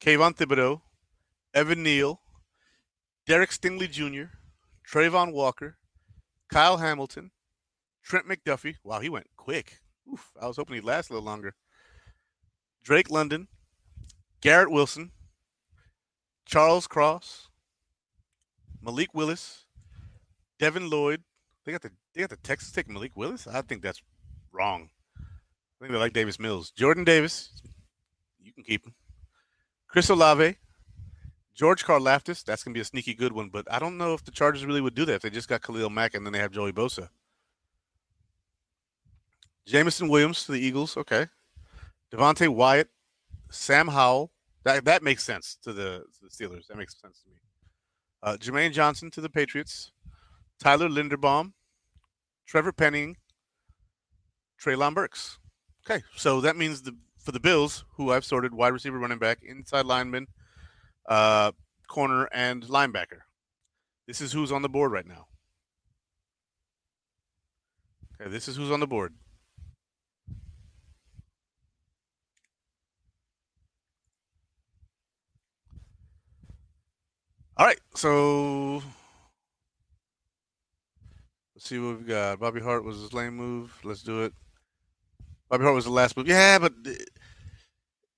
[0.00, 0.82] Kayvon Thibodeaux,
[1.54, 2.20] Evan Neal,
[3.26, 4.30] Derek Stingley Jr.,
[4.88, 5.76] Travon Walker,
[6.50, 7.32] Kyle Hamilton,
[8.04, 8.76] Trent McDuffie.
[8.84, 9.80] Wow, he went quick.
[10.12, 11.54] Oof, I was hoping he'd last a little longer.
[12.84, 13.48] Drake London,
[14.40, 15.10] Garrett Wilson,
[16.44, 17.48] Charles Cross,
[18.80, 19.64] Malik Willis,
[20.60, 21.24] Devin Lloyd.
[21.64, 23.48] They got the they got the Texas take Malik Willis.
[23.48, 24.00] I think that's
[24.52, 24.90] wrong.
[25.18, 26.70] I think they like Davis Mills.
[26.70, 27.60] Jordan Davis,
[28.40, 28.94] you can keep him.
[29.88, 30.56] Chris Olave,
[31.56, 34.30] George Karlaftis, that's gonna be a sneaky good one, but I don't know if the
[34.30, 36.52] Chargers really would do that if they just got Khalil Mack and then they have
[36.52, 37.08] Joey Bosa.
[39.64, 41.26] Jameson Williams to the Eagles, okay.
[42.12, 42.88] Devonte Wyatt,
[43.50, 44.30] Sam Howell,
[44.64, 46.66] that that makes sense to the, to the Steelers.
[46.66, 47.36] That makes sense to me.
[48.22, 49.92] Uh, Jermaine Johnson to the Patriots,
[50.60, 51.52] Tyler Linderbaum,
[52.46, 53.16] Trevor Penning,
[54.62, 55.38] Treylon Burks.
[55.88, 59.38] Okay, so that means the for the Bills, who I've sorted wide receiver, running back,
[59.42, 60.28] inside lineman,
[61.08, 61.52] uh,
[61.88, 63.20] corner, and linebacker.
[64.06, 65.26] This is who's on the board right now.
[68.20, 69.14] Okay, this is who's on the board.
[77.58, 78.82] All right, so
[81.54, 82.38] let's see what we've got.
[82.38, 83.78] Bobby Hart was his lame move.
[83.82, 84.34] Let's do it.
[85.48, 86.28] Bobby Hart was the last move.
[86.28, 86.74] Yeah, but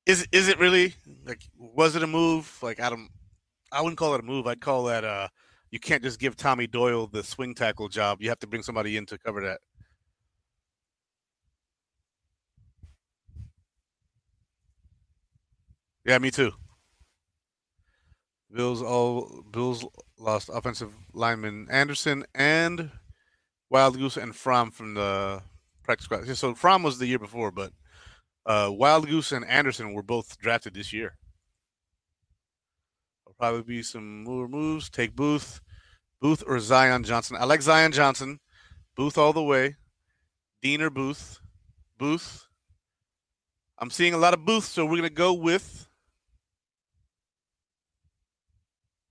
[0.08, 0.94] is is it really
[1.24, 2.58] like was it a move?
[2.62, 3.10] Like Adam?
[3.70, 4.46] I wouldn't call it a move.
[4.46, 5.28] I'd call that uh,
[5.70, 8.22] you can't just give Tommy Doyle the swing tackle job.
[8.22, 9.60] You have to bring somebody in to cover that.
[16.06, 16.52] Yeah, me too.
[18.50, 19.84] Bills all Bills
[20.18, 22.90] lost offensive lineman Anderson and
[23.70, 25.42] Wildgoose and Fromm from the
[25.82, 26.26] practice squad.
[26.34, 27.72] So Fromm was the year before, but
[28.46, 31.16] uh, Wildgoose and Anderson were both drafted this year.
[33.24, 34.88] There'll probably be some more moves.
[34.88, 35.60] Take Booth,
[36.20, 37.36] Booth or Zion Johnson.
[37.38, 38.40] I like Zion Johnson.
[38.96, 39.76] Booth all the way.
[40.62, 41.40] Dean or Booth.
[41.98, 42.46] Booth.
[43.78, 45.88] I'm seeing a lot of Booth, so we're gonna go with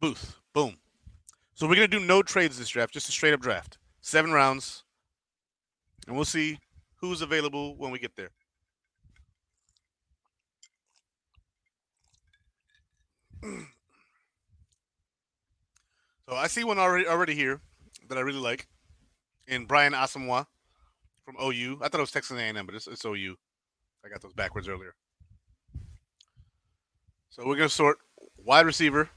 [0.01, 0.39] Booth.
[0.53, 0.77] Boom.
[1.53, 3.77] So we're gonna do no trades this draft, just a straight up draft.
[4.01, 4.83] Seven rounds.
[6.05, 6.59] And we'll see
[7.01, 8.31] who's available when we get there.
[16.29, 17.61] So I see one already already here
[18.09, 18.67] that I really like
[19.47, 20.45] in Brian Asamoah
[21.23, 21.79] from OU.
[21.81, 23.35] I thought it was Texas A&M, but it's, it's OU.
[24.05, 24.93] I got those backwards earlier.
[27.29, 27.99] So we're gonna sort
[28.37, 29.09] wide receiver,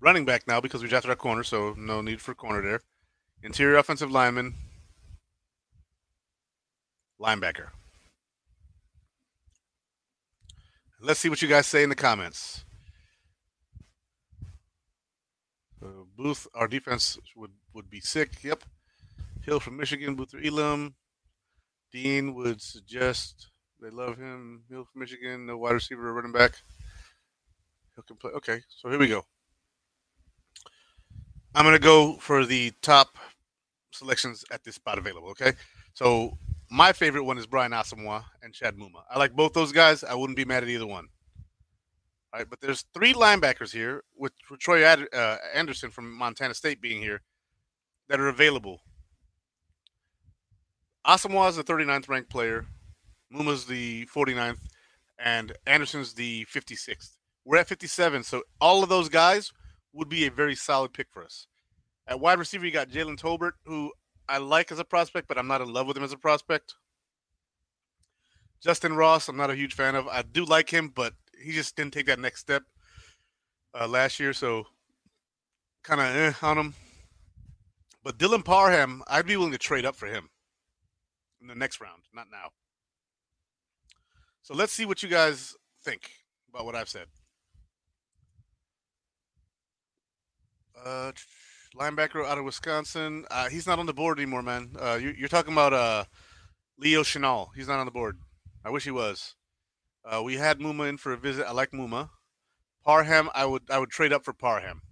[0.00, 2.80] running back now because we drafted our corner, so no need for corner there.
[3.42, 4.54] Interior offensive lineman,
[7.20, 7.68] linebacker.
[11.02, 12.64] Let's see what you guys say in the comments.
[15.80, 18.42] So Booth, our defense would would be sick.
[18.42, 18.62] Yep.
[19.44, 20.94] Hill from Michigan, Booth or Elam.
[21.92, 23.48] Dean would suggest
[23.80, 24.62] they love him.
[24.70, 26.52] Hill from Michigan, no wide receiver or running back.
[27.94, 28.30] He'll play.
[28.32, 29.24] Okay, so here we go.
[31.54, 33.18] I'm gonna go for the top
[33.90, 35.28] selections at this spot available.
[35.30, 35.52] Okay,
[35.92, 36.38] so
[36.72, 39.02] my favorite one is Brian Asamoah and Chad Muma.
[39.10, 40.02] I like both those guys.
[40.02, 41.08] I wouldn't be mad at either one.
[42.32, 46.80] All right, but there's three linebackers here with, Troy Ad, uh, Andersen from Montana State
[46.80, 47.20] being here
[48.08, 48.80] that are available.
[51.06, 52.64] Asamoah is the 39th ranked player.
[53.30, 54.60] Muma's the 49th,
[55.18, 57.16] and Andersen's the 56th.
[57.44, 59.52] We're at 57, so all of those guys
[59.92, 61.48] would be a very solid pick for us.
[62.06, 63.92] At wide receiver, you got Jalen Tolbert, who
[64.28, 66.74] I like as a prospect, but I'm not in love with him as a prospect.
[68.64, 70.06] Justyn Ross, I'm not a huge fan of.
[70.08, 72.62] I do like him, but he just didn't take that next step
[73.78, 74.66] uh, last year, so
[75.82, 76.74] kind of eh on him.
[78.04, 80.30] But Dylan Parham, I'd be willing to trade up for him
[81.40, 82.50] in the next round, not now.
[84.42, 86.10] So let's see what you guys think
[86.48, 87.06] about what I've said.
[90.84, 91.12] Uh,
[91.76, 93.24] linebacker out of Wisconsin.
[93.30, 94.76] Uh, he's not on the board anymore, man.
[94.78, 96.04] Uh, you, are talking about uh,
[96.78, 97.48] Leo Chenal.
[97.54, 98.18] He's not on the board.
[98.64, 99.34] I wish he was.
[100.04, 101.46] Uh, we had Muma in for a visit.
[101.46, 102.10] I like Muma.
[102.84, 104.82] Parham, I would I would trade up for Parham.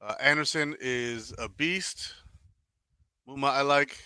[0.00, 2.14] Uh, Andersen is a beast.
[3.28, 3.98] Muma, I like.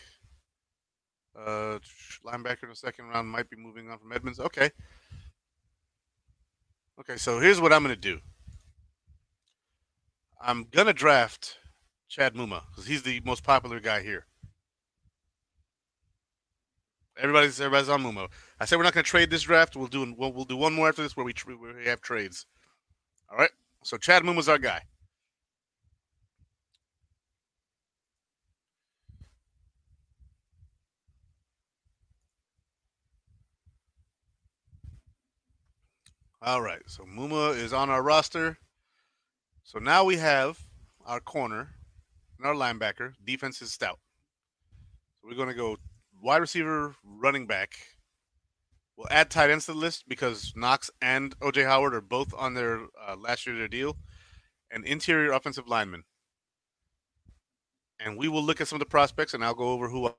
[1.38, 1.78] Uh,
[2.24, 4.40] linebacker in the second round might be moving on from Edmunds.
[4.40, 4.70] Okay.
[6.98, 8.20] Okay, so here's what I'm going to do.
[10.40, 11.58] I'm gonna draft
[12.08, 14.26] Chad Muma because he's the most popular guy here.
[17.18, 18.28] Everybody's everybody's on Muma.
[18.58, 19.76] I said we're not gonna trade this draft.
[19.76, 22.46] We'll do we'll, we'll do one more after this where we where we have trades.
[23.30, 23.50] All right.
[23.84, 24.82] So Chad Muma's our guy.
[36.42, 36.80] All right.
[36.86, 38.56] So Muma is on our roster.
[39.70, 40.58] So now we have
[41.06, 41.76] our corner
[42.36, 43.12] and our linebacker.
[43.24, 44.00] Defense is stout.
[45.14, 45.76] So we're going to go
[46.20, 47.74] wide receiver, running back.
[48.96, 52.54] We'll add tight ends to the list because Knox and OJ Howard are both on
[52.54, 53.96] their uh, last year of their deal,
[54.72, 56.02] and interior offensive lineman.
[58.00, 60.10] And we will look at some of the prospects, and I'll go over who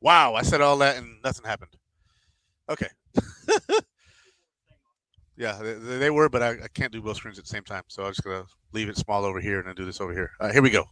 [0.00, 1.70] Wow, I said all that and nothing happened.
[2.68, 2.88] Okay.
[5.36, 7.82] yeah, they, they, were, but I, I, can't do both screens at the same time.
[7.88, 10.12] So I'm just going to leave it small over here and then do this over
[10.12, 10.30] here.
[10.52, 10.84] here we go.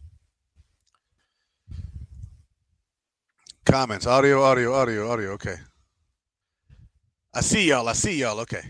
[3.65, 5.31] Comments, audio, audio, audio, audio.
[5.31, 5.55] Okay.
[7.33, 7.87] I see y'all.
[7.87, 8.39] I see y'all.
[8.39, 8.63] Okay.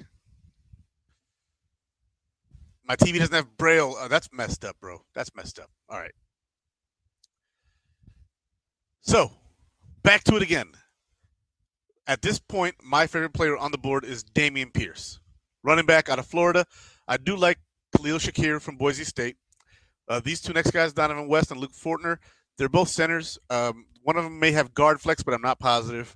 [2.84, 3.96] My TV doesn't have braille.
[3.98, 5.02] Oh, that's messed up, bro.
[5.14, 5.70] That's messed up.
[5.90, 6.14] All right.
[9.02, 9.32] So,
[10.08, 10.72] back to it again.
[12.08, 15.20] At this point, my favorite player on the board is Dameon Pierce,
[15.64, 16.66] running back out of Florida.
[17.10, 17.60] I do like
[17.93, 19.36] Khalil Shakir from Boise State.
[20.08, 22.20] Uh, these two next guys, Dohnovan West and Luke Fortner,
[22.58, 23.38] they're both centers.
[23.49, 26.16] Um, one of them may have guard flex, but I'm not positive.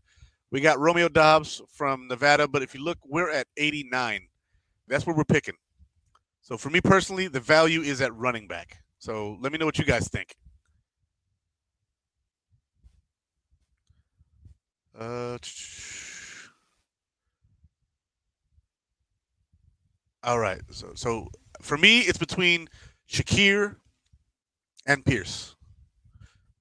[0.52, 4.22] We got Romeo Dobbs from Nevada, but if you look, we're at 89.
[4.88, 5.56] That's where we're picking.
[6.40, 8.78] So for me personally, the value is at running back.
[9.00, 10.34] So let me know what you guys think.
[15.02, 15.36] Uh,
[20.24, 20.62] all right.
[20.70, 21.28] So, so
[21.60, 22.68] for me, it's between
[23.10, 23.78] Shakir
[24.86, 25.56] and Pierce.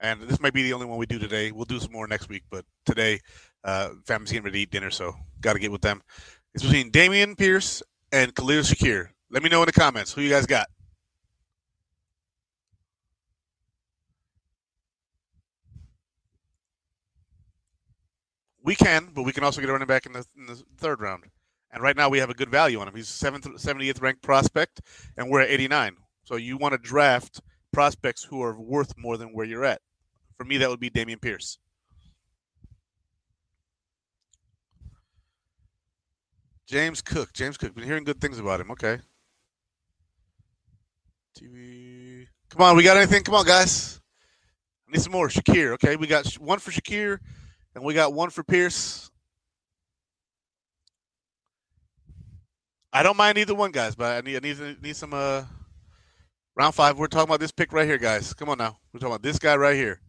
[0.00, 1.52] And this might be the only one we do today.
[1.52, 3.20] We'll do some more next week, but today,
[3.62, 6.00] uh, family's getting ready to eat dinner, so got to get with them.
[6.54, 9.08] It's between Dameon Pierce and Khalil Shakir.
[9.30, 10.68] Let me know in the comments who you guys got.
[18.62, 21.00] We can, but we can also get a running back in the, in the third
[21.00, 21.24] round.
[21.72, 22.94] And right now we have a good value on him.
[22.94, 24.80] He's seventh, 70th ranked prospect,
[25.16, 25.96] and we're at 89.
[26.24, 27.40] So you want to draft
[27.72, 29.80] prospects who are worth more than where you're at.
[30.36, 31.58] For me, that would be Dameon Pierce.
[36.66, 37.32] James Cook.
[37.32, 37.74] James Cook.
[37.74, 38.70] Been hearing good things about him.
[38.70, 38.98] Okay.
[41.36, 42.26] TV.
[42.50, 43.22] Come on, we got anything?
[43.22, 44.00] Come on, guys.
[44.88, 45.28] I need some more.
[45.28, 45.72] Shakir.
[45.74, 47.18] Okay, we got one for Shakir,
[47.74, 49.10] and we got one for Pierce.
[52.92, 55.44] I don't mind either one, guys, but I need I need need some uh
[56.56, 56.98] round five.
[56.98, 58.34] We're talking about this pick right here, guys.
[58.34, 58.78] Come on now.
[58.92, 60.00] We're talking about this guy right here.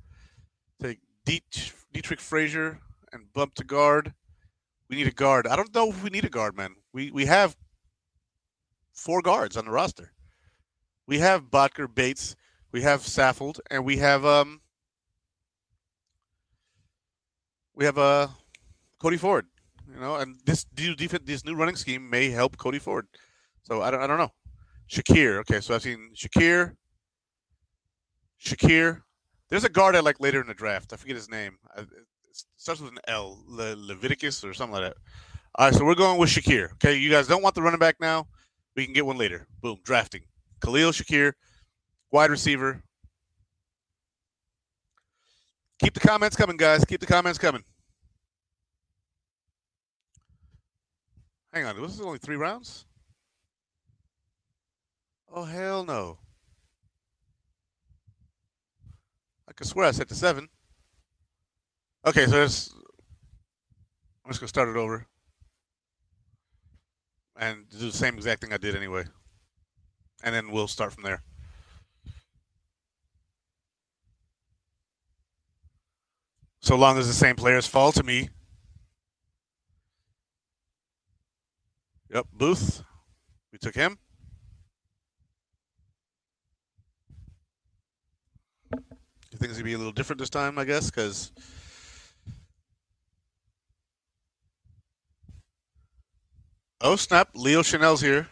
[0.81, 2.79] Take Dietrich, Dietrich Frazier
[3.13, 4.13] and bump to guard.
[4.89, 5.47] We need a guard.
[5.47, 6.75] I don't know if we need a guard, man.
[6.91, 7.55] We we have
[8.93, 10.11] four guards on the roster.
[11.07, 12.35] We have Boettger, Bates,
[12.71, 14.60] we have Saffold, and we have um
[17.75, 18.27] we have uh
[18.99, 19.45] Cody Ford.
[19.91, 23.07] You know, and this new defense, this new running scheme may help Cody Ford.
[23.63, 24.31] So I don't, I don't know.
[24.89, 25.39] Shakir.
[25.39, 26.75] Okay, so I've seen Shakir.
[28.43, 29.01] Shakir.
[29.49, 30.93] There's a guard I like later in the draft.
[30.93, 31.57] I forget his name.
[31.77, 31.87] It
[32.55, 34.97] starts with an L, Le- Leviticus or something like that.
[35.55, 36.71] All right, so we're going with Shakir.
[36.73, 38.27] Okay, you guys don't want the running back now.
[38.75, 39.47] We can get one later.
[39.61, 40.21] Boom, drafting.
[40.61, 41.33] Khalil Shakir,
[42.11, 42.81] wide receiver.
[45.81, 46.85] Keep the comments coming, guys.
[46.85, 47.63] Keep the comments coming.
[51.51, 52.85] Hang on, was this only three rounds?
[55.33, 56.19] Oh hell no!
[59.49, 60.49] I could swear I set to seven.
[62.05, 62.71] Okay, so there's.
[64.23, 65.07] I'm just gonna start it over
[67.37, 69.05] and do the same exact thing I did anyway,
[70.23, 71.23] and then we'll start from there.
[76.61, 78.29] So long as the same players fall to me,
[82.13, 82.83] Yep, Booth.
[83.53, 83.97] We took him.
[89.37, 91.31] Things gonna be a little different this time, I guess, because
[96.81, 98.27] oh snap, Leo Chenal's here.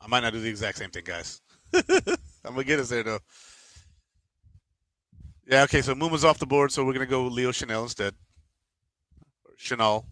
[0.00, 1.40] I might not do the exact same thing, guys.
[2.44, 3.20] I'm gonna get us there though.
[5.46, 8.14] Yeah, okay, so Muma's off the board, so we're to go Leo Chenal instead.
[9.58, 10.04] Chenal,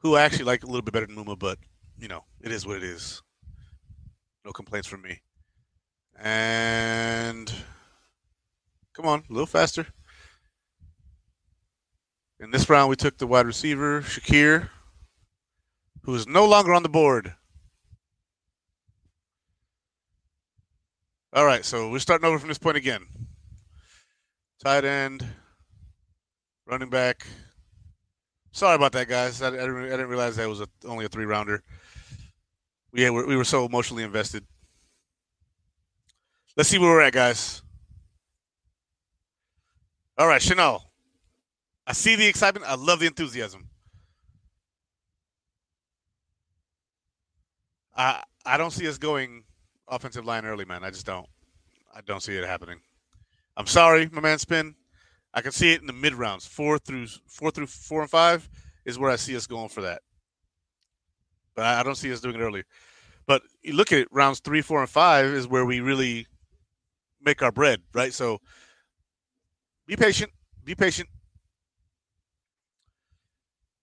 [0.00, 1.58] Who I actually like a little bit better than Muma, but,
[1.98, 3.22] you know, it is what it is.
[4.44, 5.20] No complaints from me.
[6.18, 7.52] And
[8.94, 9.86] come on, a little faster.
[12.38, 14.70] In this round, we took the wide receiver, Shakir,
[16.04, 17.34] who is no longer on the board.
[21.32, 23.06] All right, so we're starting over from this point again.
[24.64, 25.24] Tight end,
[26.66, 27.24] running back.
[28.50, 29.40] Sorry about that, guys.
[29.40, 31.62] I, I, didn't, I didn't, realize that was a, only a three rounder.
[32.92, 34.44] We, we were so emotionally invested.
[36.56, 37.62] Let's see where we're at, guys.
[40.18, 40.82] All right, Chenal.
[41.86, 42.66] I see the excitement.
[42.68, 43.68] I love the enthusiasm.
[47.96, 49.44] I I don't see us going
[49.90, 50.84] offensive line early, man.
[50.84, 51.26] I just don't.
[51.94, 52.78] I don't see it happening.
[53.56, 54.74] I'm sorry, my man Spin.
[55.34, 58.48] I can see it in the mid rounds, four through four through four and five
[58.84, 60.02] is where I see us going for that.
[61.54, 62.64] But I don't see us doing it early.
[63.26, 66.26] But you look at it, rounds three, four, and five is where we really
[67.22, 68.12] make our bread, right?
[68.12, 68.40] So
[69.86, 70.32] be patient.
[70.64, 71.08] Be patient.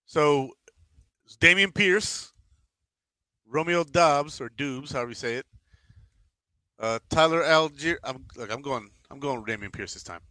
[0.06, 0.52] So
[1.40, 2.32] Dameon Pierce,
[3.46, 5.46] Romeo Dobbs or Dubes, however you say it,
[6.80, 7.98] uh, Tyler Allgeier.
[8.04, 8.52] I'm look.
[8.52, 8.90] I'm going.
[9.10, 10.22] I'm going Dameon Pierce this time.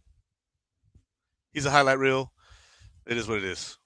[1.51, 2.31] He's a highlight reel.
[3.05, 3.77] It is what it is.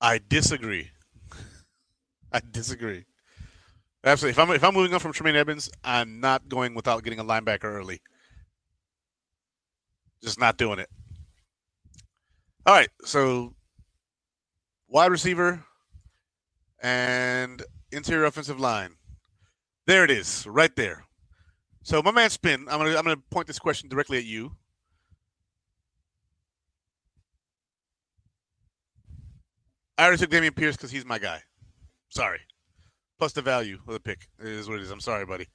[0.00, 0.90] I disagree.
[2.32, 3.04] I disagree.
[4.04, 4.30] Absolutely.
[4.30, 7.24] If I'm if I'm moving on from Tremaine Edmunds, I'm not going without getting a
[7.24, 8.00] linebacker early.
[10.22, 10.88] Just not doing it.
[12.66, 13.54] All right, so
[14.88, 15.62] wide receiver
[16.82, 17.62] and
[17.94, 18.96] interior offensive line.
[19.86, 21.04] There it is, right there.
[21.82, 24.52] So my man Spin, I'm gonna I'm gonna point this question directly at you.
[29.96, 31.42] I already took Dameon Pierce because he's my guy.
[32.08, 32.40] Sorry.
[33.18, 34.26] Plus the value of the pick.
[34.40, 34.90] It is what it is.
[34.90, 35.46] I'm sorry, buddy.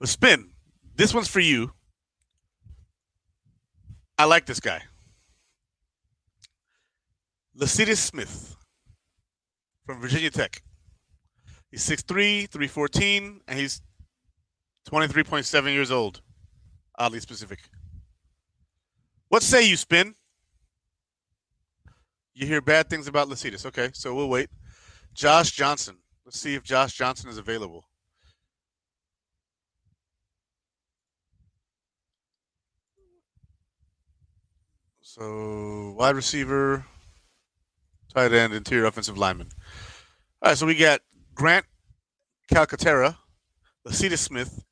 [0.00, 0.50] But Spin,
[0.96, 1.72] this one's for you.
[4.18, 4.82] I like this guy.
[7.56, 8.56] Lecitus Smith
[9.88, 10.62] from Virginia Tech.
[11.70, 13.80] He's 6'3, 314, and he's
[14.86, 16.20] 23.7 years old.
[16.98, 17.60] Oddly specific.
[19.28, 20.14] What say you, Spin?
[22.34, 23.64] You hear bad things about Lecitus.
[23.64, 24.50] Okay, so we'll wait.
[25.14, 25.96] Josh Johnson.
[26.26, 27.86] Let's see if Josh Johnson is available.
[35.00, 36.84] So wide receiver,
[38.12, 39.48] tight end, interior offensive lineman.
[40.40, 41.00] All right, so we got
[41.34, 41.66] Grant
[42.48, 43.16] Calcaterra,
[43.84, 44.64] Lecitus Smith,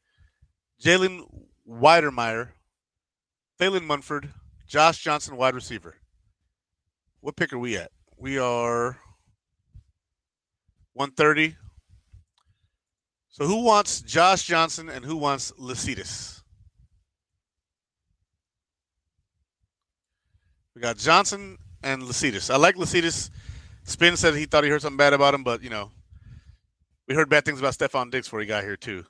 [0.81, 1.23] Jalen
[1.69, 2.51] Wydermyer,
[3.59, 4.29] Phelan Munford,
[4.69, 5.97] Josh Johnson, wide receiver.
[7.19, 7.91] What pick are we at?
[8.17, 8.99] We are
[10.93, 11.57] 130.
[13.29, 16.43] So who wants Josh Johnson and who wants Lecitus?
[20.77, 22.53] We got Johnson and Lecitus.
[22.53, 23.31] I like Lecitus.
[23.87, 25.93] Spin said he thought he heard something bad about him, but you know,
[27.07, 29.05] we heard bad things about Stefon Diggs before he got here too.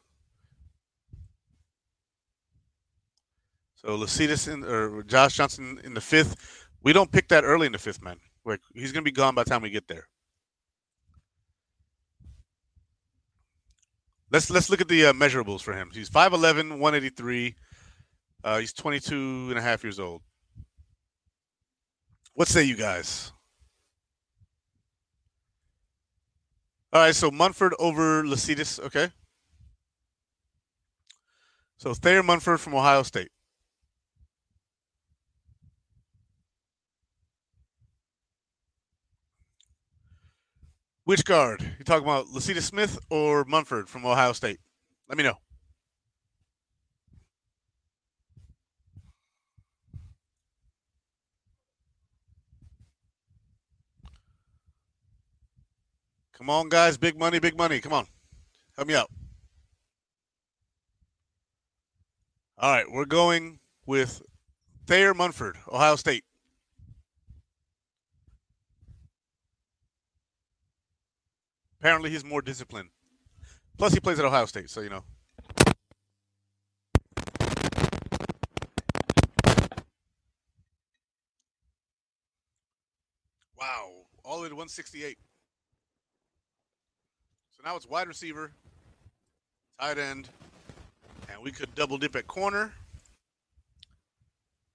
[3.76, 6.36] So Lecitus in, or Josh Johnson in the fifth.
[6.82, 8.18] We don't pick that early in the fifth, man.
[8.44, 10.08] Like he's gonna be gone by the time we get there.
[14.30, 15.90] Let's let's look at the uh, measurables for him.
[15.94, 17.54] He's 5'11", 183.
[18.44, 20.20] Uh, he's 22 and a half years old.
[22.34, 23.32] What say you guys?
[26.96, 29.10] All right, so Munford over Lecitus, okay.
[31.76, 33.28] So Thayer Munford from Ohio State.
[41.04, 41.60] Which guard?
[41.78, 44.60] You talking about Lecitus Smith or Munford from Ohio State?
[45.06, 45.34] Let me know.
[56.36, 56.98] Come on, guys.
[56.98, 57.80] Big money, big money.
[57.80, 58.06] Come on.
[58.76, 59.10] Help me out.
[62.58, 62.84] All right.
[62.90, 64.20] We're going with
[64.86, 66.24] Thayer Munford, Ohio State.
[71.80, 72.90] Apparently, he's more disciplined.
[73.78, 75.04] Plus, he plays at Ohio State, so you know.
[83.58, 85.16] Wow, all to 168.
[87.66, 88.52] Now it's wide receiver,
[89.80, 90.28] tight end,
[91.28, 92.72] and we could double dip at corner,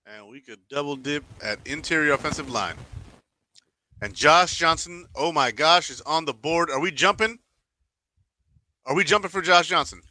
[0.05, 2.75] and we could double dip at interior offensive line.
[4.01, 6.69] And Josh Johnson, oh my gosh, is on the board.
[6.69, 7.39] Are we jumping?
[8.85, 10.01] Are we jumping for Josh Johnson?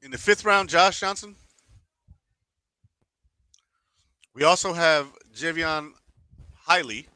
[0.00, 1.36] In the fifth round, Josh Johnson.
[4.34, 5.08] We also have
[5.38, 5.92] Jaivon
[6.68, 7.06] Heiligh,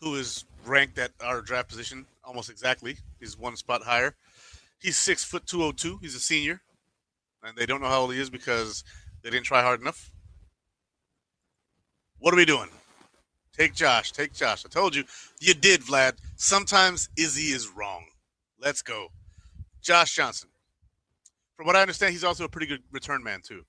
[0.00, 2.96] who is ranked at our draft position almost exactly.
[3.20, 4.14] He's one spot higher.
[4.80, 5.98] He's six foot two oh two.
[5.98, 6.62] He's a senior
[7.42, 8.84] and they don't know how old he is because
[9.22, 10.10] they didn't try hard enough.
[12.18, 12.68] What are we doing?
[13.52, 14.12] Take Josh.
[14.12, 14.64] Take Josh.
[14.64, 15.04] I told you.
[15.40, 16.14] You did, Vlad.
[16.36, 18.06] Sometimes Izzy is wrong.
[18.60, 19.08] Let's go.
[19.80, 20.48] Josh Johnson.
[21.56, 23.62] From what I understand, he's also a pretty good return man, too.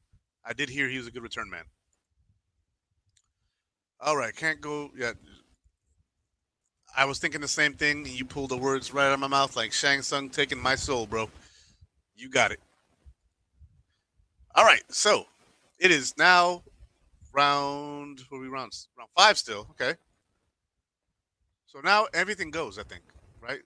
[0.46, 1.64] I did hear he was a good return man.
[4.00, 4.36] All right.
[4.36, 5.16] Can't go yet.
[6.96, 9.56] I was thinking the same thing, you pulled the words right out of my mouth
[9.56, 11.30] like Shang Tsung taking my soul, bro.
[12.16, 12.60] You got it.
[14.56, 15.26] All right, so
[15.78, 16.64] it is now
[17.32, 18.24] round.
[18.30, 18.72] What are we round?
[18.98, 19.68] Round five still.
[19.80, 19.94] Okay.
[21.68, 22.80] So now everything goes.
[22.80, 23.04] I think
[23.40, 23.60] right.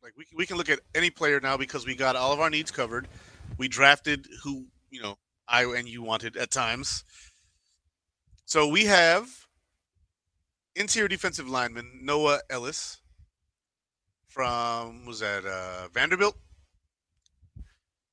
[0.00, 2.50] Like we we can look at any player now because we got all of our
[2.50, 3.08] needs covered.
[3.58, 5.18] We drafted who you know
[5.48, 7.02] I and you wanted at times.
[8.44, 9.28] So we have
[10.76, 12.98] interior defensive lineman Noah Ellis
[14.28, 16.36] from was that uh, Vanderbilt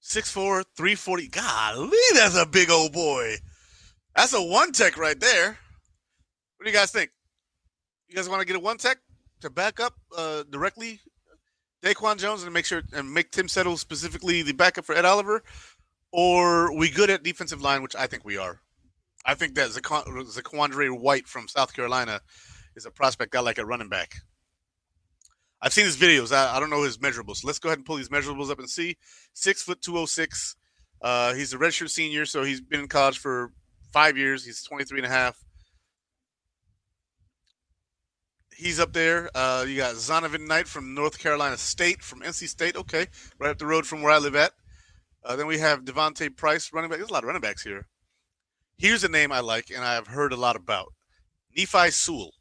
[0.03, 1.27] 6'4", 340.
[1.27, 3.35] Golly, that's a big old boy.
[4.15, 5.57] That's a one tech right there.
[6.57, 7.11] What do you guys think?
[8.07, 8.97] You guys want to get a one tech
[9.41, 11.01] to back up uh, directly
[11.83, 15.43] Daquan Jones and make sure and make Tim Settle specifically the backup for Ed Oliver,
[16.11, 18.61] or we good at defensive line, which I think we are.
[19.27, 22.21] I think that Zaquandre White from South Carolina
[22.77, 24.15] is a prospect I like at running back.
[25.61, 26.33] I've seen his videos.
[26.33, 27.37] I, I don't know his measurables.
[27.37, 28.95] So let's go ahead and pull these measurables up and see.
[29.33, 30.55] Six foot two oh six.
[31.01, 33.51] Uh, he's a redshirt senior, so he's been in college for
[33.91, 34.45] five years.
[34.45, 35.37] He's 23 and a half.
[38.55, 39.29] He's up there.
[39.35, 42.75] Uh, you got Zonovan Knight from North Carolina State, from NC State.
[42.75, 43.07] Okay,
[43.39, 44.53] right up the road from where I live at.
[45.23, 46.97] Uh, then we have Devontae Price, running back.
[46.99, 47.87] There's a lot of running backs here.
[48.79, 50.93] Here's a name I like and I've heard a lot about
[51.55, 52.31] Nephi Sewell.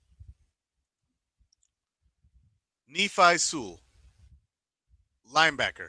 [2.87, 3.81] Nephi Sewell,
[5.35, 5.89] linebacker.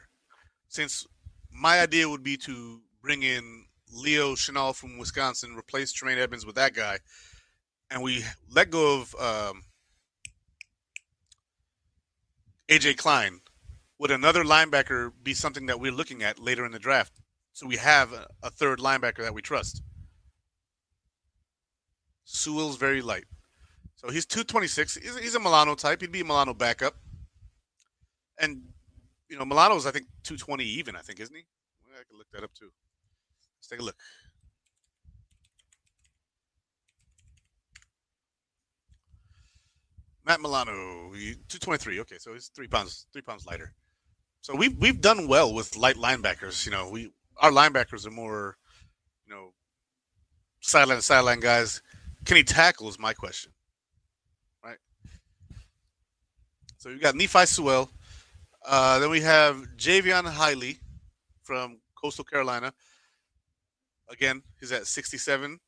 [0.68, 1.06] Since
[1.52, 6.56] my idea would be to bring in Leo Chenal from Wisconsin, replace Tremaine Edmunds with
[6.56, 6.98] that guy,
[7.90, 9.62] and we let go of um,
[12.68, 13.40] AJ Klein.
[13.98, 17.12] Would another linebacker be something that we're looking at later in the draft?
[17.52, 19.82] So we have a third linebacker that we trust.
[22.30, 23.24] Sewell's very light.
[23.96, 24.96] So he's 226.
[24.96, 26.02] He's, he's a Milano type.
[26.02, 26.94] He'd be a Milano backup.
[28.38, 28.60] And,
[29.28, 31.44] you know, Milano's, I think, 220 even, I think, isn't he?
[31.90, 32.70] I can look that up too.
[33.58, 33.96] Let's take a look.
[40.24, 42.00] Matt Milano, 223.
[42.00, 43.72] Okay, so he's three pounds, three pounds lighter.
[44.42, 46.66] So we've we've done well with light linebackers.
[46.66, 48.58] You know, we our linebackers are more,
[49.26, 49.54] you know,
[50.60, 51.82] sideline sideline guys.
[52.28, 52.88] Can he tackle?
[52.88, 53.52] Is my question.
[54.62, 54.76] Right.
[56.76, 57.90] So we got Nephi Sewell.
[58.66, 60.78] Uh, then we have Jaivon Heiligh
[61.42, 62.74] from Coastal Carolina.
[64.10, 65.58] Again, he's at 67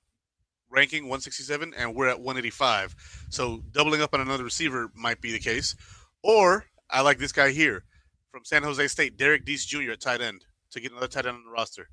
[0.68, 2.94] ranking, 167, and we're at 185.
[3.30, 5.74] So doubling up on another receiver might be the case.
[6.22, 7.84] Or I like this guy here
[8.30, 9.92] from San Jose State, Derrick Deese Jr.
[9.92, 11.88] at tight end to get another tight end on the roster.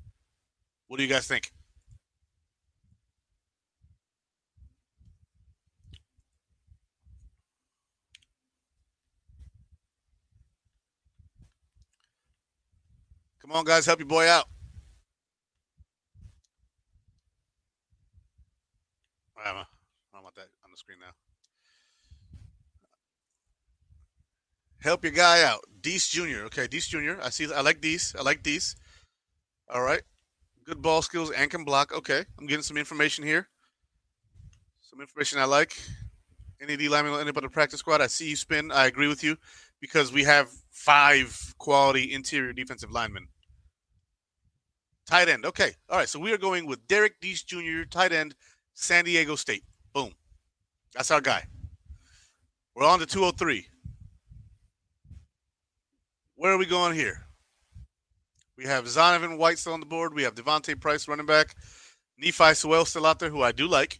[0.88, 1.52] What do you guys think?
[13.48, 14.44] Come on, guys, help your boy out.
[19.42, 19.64] I
[20.12, 21.12] don't want that on the screen now.
[24.82, 25.60] Help your guy out.
[25.80, 26.44] Deese Jr.
[26.46, 27.14] Okay, Deese Jr.
[27.22, 28.14] I see I like Deese.
[28.14, 28.76] I like Deese.
[29.72, 30.02] All right.
[30.66, 31.94] Good ball skills and can block.
[31.94, 32.26] Okay.
[32.38, 33.48] I'm getting some information here.
[34.82, 35.74] Some information I like.
[36.60, 38.02] Any D lineman will end up on the practice squad.
[38.02, 38.70] I see you spin.
[38.70, 39.38] I agree with you
[39.80, 43.28] because we have five quality interior defensive linemen.
[45.08, 45.46] Tight end.
[45.46, 45.72] Okay.
[45.88, 46.08] All right.
[46.08, 48.34] So we are going with Derrick Deese Jr., tight end,
[48.74, 49.64] San Diego State.
[49.94, 50.12] Boom.
[50.94, 51.44] That's our guy.
[52.74, 53.66] We're on to 203.
[56.36, 57.26] Where are we going here?
[58.58, 60.12] We have Zonovan White still on the board.
[60.14, 61.54] We have Devontae Price, running back.
[62.18, 63.98] Nephi Sewell still out there, who I do like.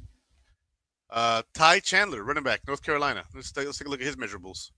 [1.08, 3.24] Uh, Ty Chandler, running back, North Carolina.
[3.34, 4.72] Let's take, let's take a look at his measurables.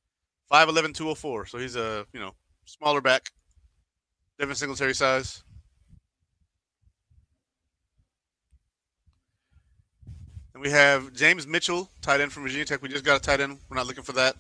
[0.53, 1.47] 5'11", 204.
[1.47, 2.35] So he's a, you know,
[2.67, 3.31] smaller back.
[4.39, 5.43] Devin Singletary size.
[10.61, 12.83] And we have James Mitchell, tight end from Virginia Tech.
[12.83, 13.61] We just got a tight end.
[13.71, 14.37] We're not looking for that.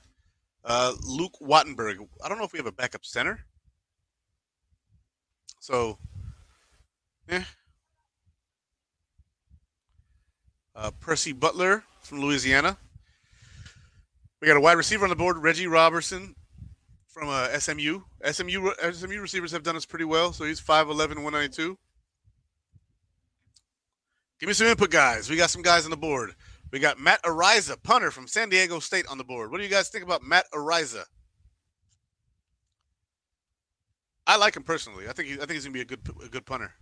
[0.62, 2.06] Uh, Luke Wattenberg.
[2.22, 3.46] I don't know if we have a backup center.
[5.60, 5.96] So,
[7.26, 7.44] yeah.
[10.76, 12.76] Uh, Percy Butler from Louisiana.
[14.42, 16.34] We got a wide receiver on the board, Reggie Robertson
[17.08, 18.02] from uh, SMU.
[18.30, 20.34] SMU SMU receivers have done us pretty well.
[20.34, 21.78] So he's 5'11", 192.
[24.40, 25.28] Give me some input, guys.
[25.28, 26.34] We got some guys on the board.
[26.72, 29.50] We got Matt Araiza, punter from San Diego State, on the board.
[29.50, 31.04] What do you guys think about Matt Araiza?
[34.26, 35.08] I like him personally.
[35.08, 36.72] I think he, I think he's gonna be a good a good punter.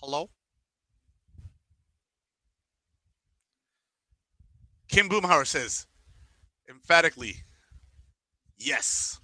[0.00, 0.30] Hello.
[4.88, 5.86] Kim Boomhauer says
[6.68, 7.36] emphatically,
[8.56, 9.20] yes.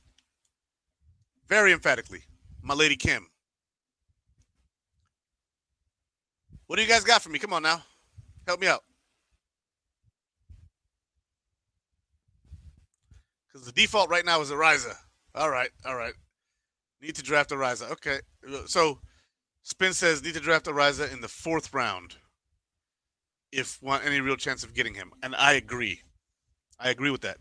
[1.53, 2.23] Very emphatically,
[2.63, 3.27] my lady Kim.
[6.67, 7.39] What do you guys got for me?
[7.39, 7.83] Come on now.
[8.47, 8.85] Help me out.
[13.47, 14.95] Because the default right now is Araiza.
[15.35, 16.15] All right, all right.
[17.03, 17.91] Need to draft Araiza.
[17.91, 18.21] Okay.
[18.65, 19.01] So
[19.63, 22.15] Spin says need to draft Araiza in the fourth round
[23.53, 25.13] if want any real chance of getting him.
[25.23, 26.01] And I agree.
[26.81, 27.37] I agree with that.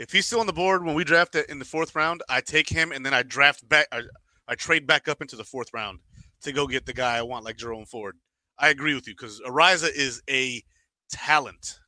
[0.00, 2.40] If he's still on the board when we draft it in the fourth round, I
[2.40, 3.86] take him and then I draft back.
[3.92, 4.00] I,
[4.48, 5.98] I trade back up into the fourth round
[6.40, 8.16] to go get the guy I want, like Jerome Ford.
[8.58, 10.62] I agree with you because Araiza is a
[11.10, 11.80] talent,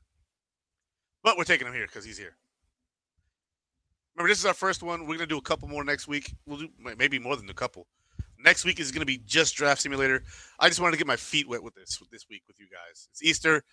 [1.25, 2.37] but we're taking him here because he's here.
[4.15, 5.07] Remember, this is our first one.
[5.07, 6.35] We're gonna do a couple more next week.
[6.45, 7.87] We'll do maybe more than a couple.
[8.39, 10.23] Next week is gonna be just draft simulator.
[10.61, 13.09] I just wanted to get my feet wet with this this week with you guys.
[13.11, 13.65] It's Easter.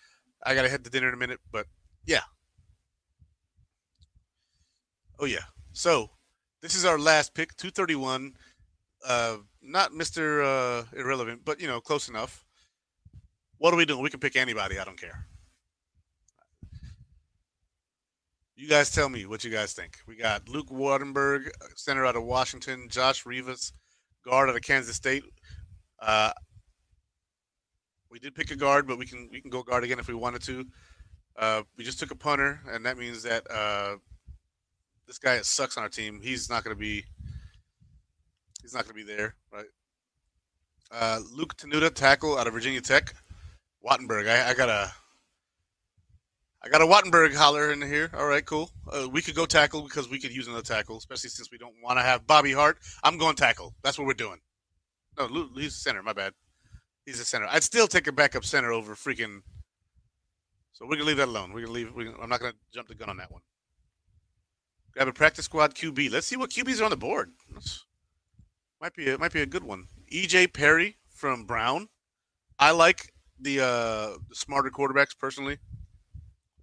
[0.42, 1.66] I gotta head to dinner in a minute, but
[2.06, 2.22] yeah.
[5.20, 5.44] Oh yeah.
[5.72, 6.10] So
[6.62, 8.32] this is our last pick, two thirty one.
[9.06, 12.44] Uh, not Mister uh, Irrelevant, but you know, close enough.
[13.58, 14.02] What are we doing?
[14.02, 14.78] We can pick anybody.
[14.78, 15.26] I don't care.
[18.56, 19.98] You guys tell me what you guys think.
[20.06, 23.72] We got Luke Wattenberg, center out of Washington, Josh Rivas,
[24.24, 25.24] guard out of Kansas State.
[26.00, 26.32] Uh,
[28.10, 30.14] we did pick a guard, but we can we can go guard again if we
[30.14, 30.66] wanted to.
[31.36, 33.96] Uh, we just took a punter, and that means that uh,
[35.10, 36.20] this guy sucks on our team.
[36.22, 37.04] He's not going to be
[38.62, 39.66] he's not going to be there, right?
[40.92, 43.12] Uh, Luke Tenuta, tackle out of Virginia Tech.
[43.84, 44.92] Wattenberg, I, I got a
[46.62, 48.12] I got a Wattenberg holler in here.
[48.16, 48.70] All right, cool.
[48.88, 51.74] Uh, we could go tackle because we could use another tackle, especially since we don't
[51.82, 52.78] want to have Bobby Hart.
[53.02, 53.74] I'm going tackle.
[53.82, 54.38] That's what we're doing.
[55.18, 56.04] No, he's a center.
[56.04, 56.34] My bad.
[57.04, 57.48] He's a center.
[57.50, 59.40] I'd still take a backup center over freaking.
[60.70, 61.52] So we're gonna leave that alone.
[61.52, 61.92] We're gonna leave.
[61.96, 63.42] We're gonna, I'm not gonna jump the gun on that one.
[65.00, 66.12] Grab a practice squad QB.
[66.12, 67.32] Let's see what QBs are on the board.
[68.82, 69.88] Might be a, might be a good one.
[70.12, 71.88] EJ Perry from Brown.
[72.58, 75.56] I like the uh, the smarter quarterbacks personally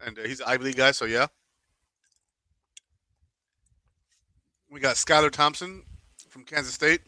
[0.06, 1.26] and uh, he's an Ivy League guy, so yeah.
[4.70, 5.84] We got Skylar Thompson
[6.30, 7.02] from Kansas State,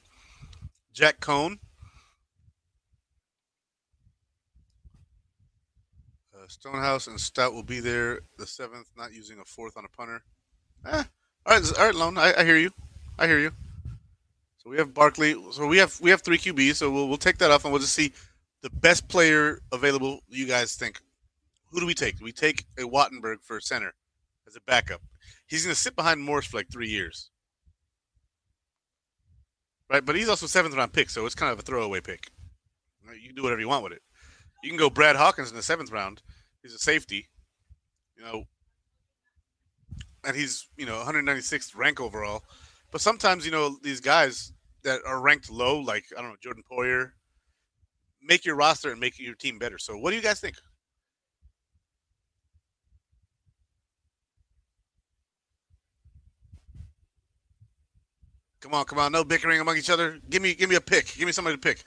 [0.93, 1.59] Jack Coan,
[6.33, 9.89] uh, Stonehouse and Stout will be there the seventh, not using a fourth on a
[9.89, 10.23] punter.
[10.87, 11.03] Eh,
[11.49, 12.71] all right, all right, Lone, I, I hear you,
[13.17, 13.51] I hear you.
[14.57, 15.35] So we have Barkley.
[15.51, 16.75] So we have we have three QBs.
[16.75, 18.13] So we'll we'll take that off and we'll just see
[18.61, 20.19] the best player available.
[20.27, 20.99] You guys think
[21.71, 22.19] who do we take?
[22.19, 23.93] Do we take a Wattenberg for center
[24.47, 25.01] as a backup?
[25.47, 27.31] He's going to sit behind Morse for like three years,
[29.89, 30.05] right?
[30.05, 32.29] But he's also seventh round pick, so it's kind of a throwaway pick.
[33.19, 34.03] You can do whatever you want with it.
[34.63, 36.21] You can go Brad Hawkins in the seventh round.
[36.61, 37.27] He's a safety,
[38.15, 38.43] you know,
[40.25, 42.43] and he's you know 196th rank overall.
[42.91, 44.51] But sometimes you know these guys
[44.83, 47.11] that are ranked low, like I don't know Jordan Poyer,
[48.21, 49.77] make your roster and make your team better.
[49.77, 50.55] So what do you guys think?
[58.61, 59.11] Come on, come on.
[59.11, 60.19] No bickering among each other.
[60.29, 61.15] Give me give me a pick.
[61.15, 61.83] Give me somebody to pick.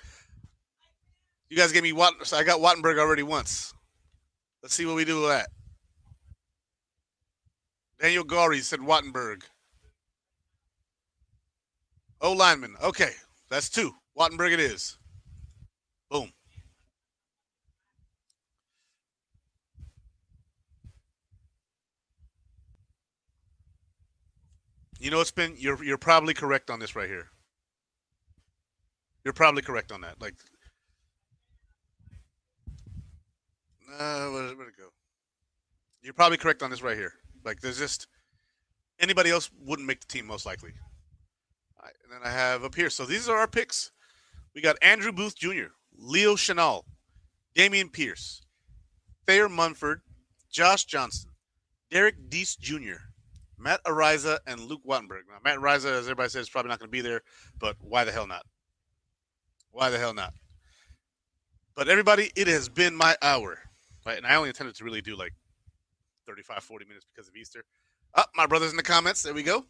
[1.51, 3.75] You guys gave me Watt so I got Wattenberg already once.
[4.63, 5.49] Let's see what we do with that.
[8.03, 9.45] Daniel Gary said Wattenberg.
[12.21, 12.75] Oh lineman.
[12.83, 13.13] Okay.
[13.49, 13.93] That's two.
[14.19, 14.99] Wattenberg it is.
[16.11, 16.33] Boom.
[24.99, 27.29] You know, it's been you're you're probably correct on this right here.
[29.25, 30.21] You're probably correct on that.
[30.21, 30.35] Like,
[33.97, 34.89] uh, where, where'd it go?
[36.03, 37.13] You're probably correct on this right here.
[37.45, 38.07] Like, there's just
[39.01, 40.73] anybody else wouldn't make the team most likely.
[41.83, 42.91] Right, and then I have up here.
[42.91, 43.91] So these are our picks.
[44.55, 46.85] We got Andrew Booth Jr., Leo Chenal,
[47.55, 48.43] Dameon Pierce,
[49.27, 50.01] Thayer Munford,
[50.51, 51.31] Josh Johnson,
[51.91, 53.01] Derrick Deese Jr.,
[53.59, 55.23] Matt Araiza, and Luke Wattenberg.
[55.29, 57.23] Now, Matt Araiza, as everybody says, is probably not going to be there,
[57.59, 58.45] but why the hell not?
[59.71, 60.35] Why the hell not?
[61.75, 63.59] But everybody, it has been my hour.
[64.05, 64.19] Right?
[64.19, 65.33] And I only intended to really do like
[66.27, 67.65] 35, 40 minutes because of Easter.
[68.15, 69.23] Up, oh, my brothers in the comments.
[69.23, 69.67] There we go.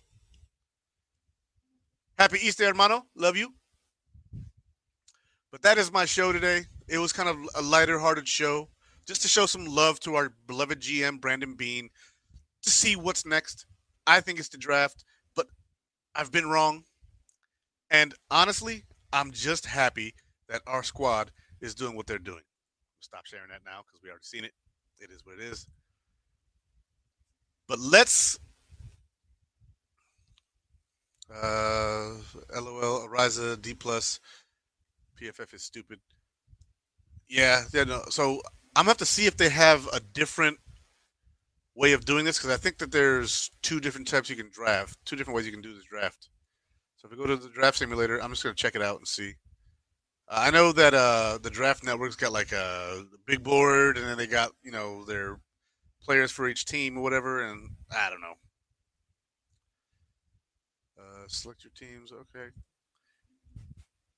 [2.18, 3.06] Happy Easter, hermano.
[3.14, 3.54] Love you.
[5.50, 6.64] But that is my show today.
[6.88, 8.68] It was kind of a lighter hearted show
[9.06, 11.90] just to show some love to our beloved GM, Brandon Beane,
[12.62, 13.66] to see what's next.
[14.06, 15.46] I think it's the draft, but
[16.14, 16.84] I've been wrong.
[17.90, 20.14] And honestly, I'm just happy
[20.48, 21.30] that our squad
[21.60, 22.42] is doing what they're doing.
[23.00, 24.52] Stop sharing that now because we already seen it.
[24.98, 25.66] It is what it is.
[27.68, 28.38] But let's
[31.32, 32.14] uh
[32.54, 34.20] LOL Araiza D plus
[35.20, 36.00] PFF is stupid.
[37.28, 38.02] Yeah, yeah, no.
[38.10, 38.42] So
[38.76, 40.58] I'm gonna have to see if they have a different
[41.74, 44.98] way of doing this because I think that there's two different types you can draft,
[45.04, 46.28] two different ways you can do this draft.
[46.96, 49.08] So if we go to the draft simulator, I'm just to check it out and
[49.08, 49.34] see.
[50.28, 54.18] Uh, I know that uh, the draft network's got like a big board, and then
[54.18, 55.38] they got you know their
[56.04, 58.34] players for each team or whatever, and I don't know.
[60.98, 62.12] Uh, select your teams.
[62.12, 62.50] Okay.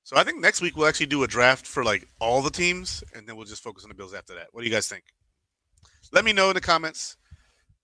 [0.03, 3.03] So I think next week we'll actually do a draft for like all the teams,
[3.15, 4.49] and then we'll just focus on the Bills after that.
[4.53, 5.05] What do you guys think?
[6.13, 7.17] Let me know in the comments.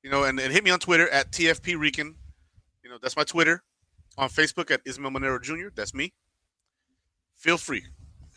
[0.02, 2.14] You know, and, and hit me on Twitter at TFP Rican.
[2.82, 3.62] You know, that's my Twitter.
[4.16, 5.68] On Facebook at Ismael Monero Jr.
[5.74, 6.12] That's me.
[7.36, 7.84] Feel free.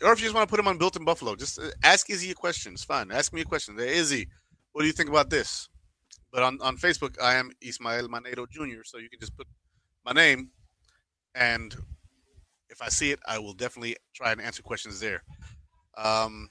[0.02, 2.08] Or if you just want to put him on Built in Buffalo, just uh, ask
[2.10, 2.72] Izzy a question.
[2.72, 3.10] It's fine.
[3.10, 3.76] Ask me a question.
[3.78, 4.28] Hey, Izzy,
[4.74, 5.68] what do you think about this?
[6.32, 8.82] But on, on Facebook, I am Ismael Monero Jr.
[8.84, 9.46] So you can just put
[10.04, 10.50] my name,
[11.36, 11.74] and
[12.68, 15.22] if I see it, I will definitely try and answer questions there.
[15.96, 16.48] Um,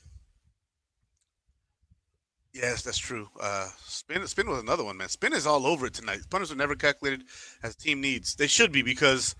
[2.53, 3.27] yes, that's true.
[3.41, 5.09] Uh, spin, spin was another one, man.
[5.09, 6.21] Spin is all over it tonight.
[6.29, 7.25] Punters are never calculated
[7.61, 8.35] as team needs.
[8.35, 9.35] They should be because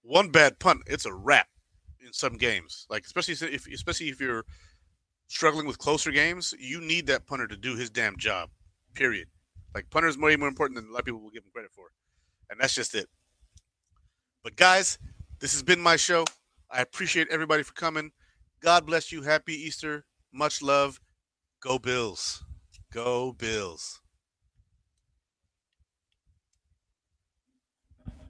[0.00, 1.48] one bad punt, it's a wrap
[2.00, 2.86] in some games.
[2.88, 4.46] Like especially if especially if you're
[5.32, 8.50] struggling with closer games, you need that punter to do his damn job.
[8.94, 9.28] Period.
[9.74, 11.70] Like punter is way more important than a lot of people will give him credit
[11.72, 11.86] for,
[12.50, 13.08] and that's just it.
[14.44, 14.98] But guys,
[15.40, 16.24] this has been my show.
[16.70, 18.12] I appreciate everybody for coming.
[18.60, 19.22] God bless you.
[19.22, 20.04] Happy Easter.
[20.32, 21.00] Much love.
[21.60, 22.44] Go Bills.
[22.92, 24.01] Go Bills.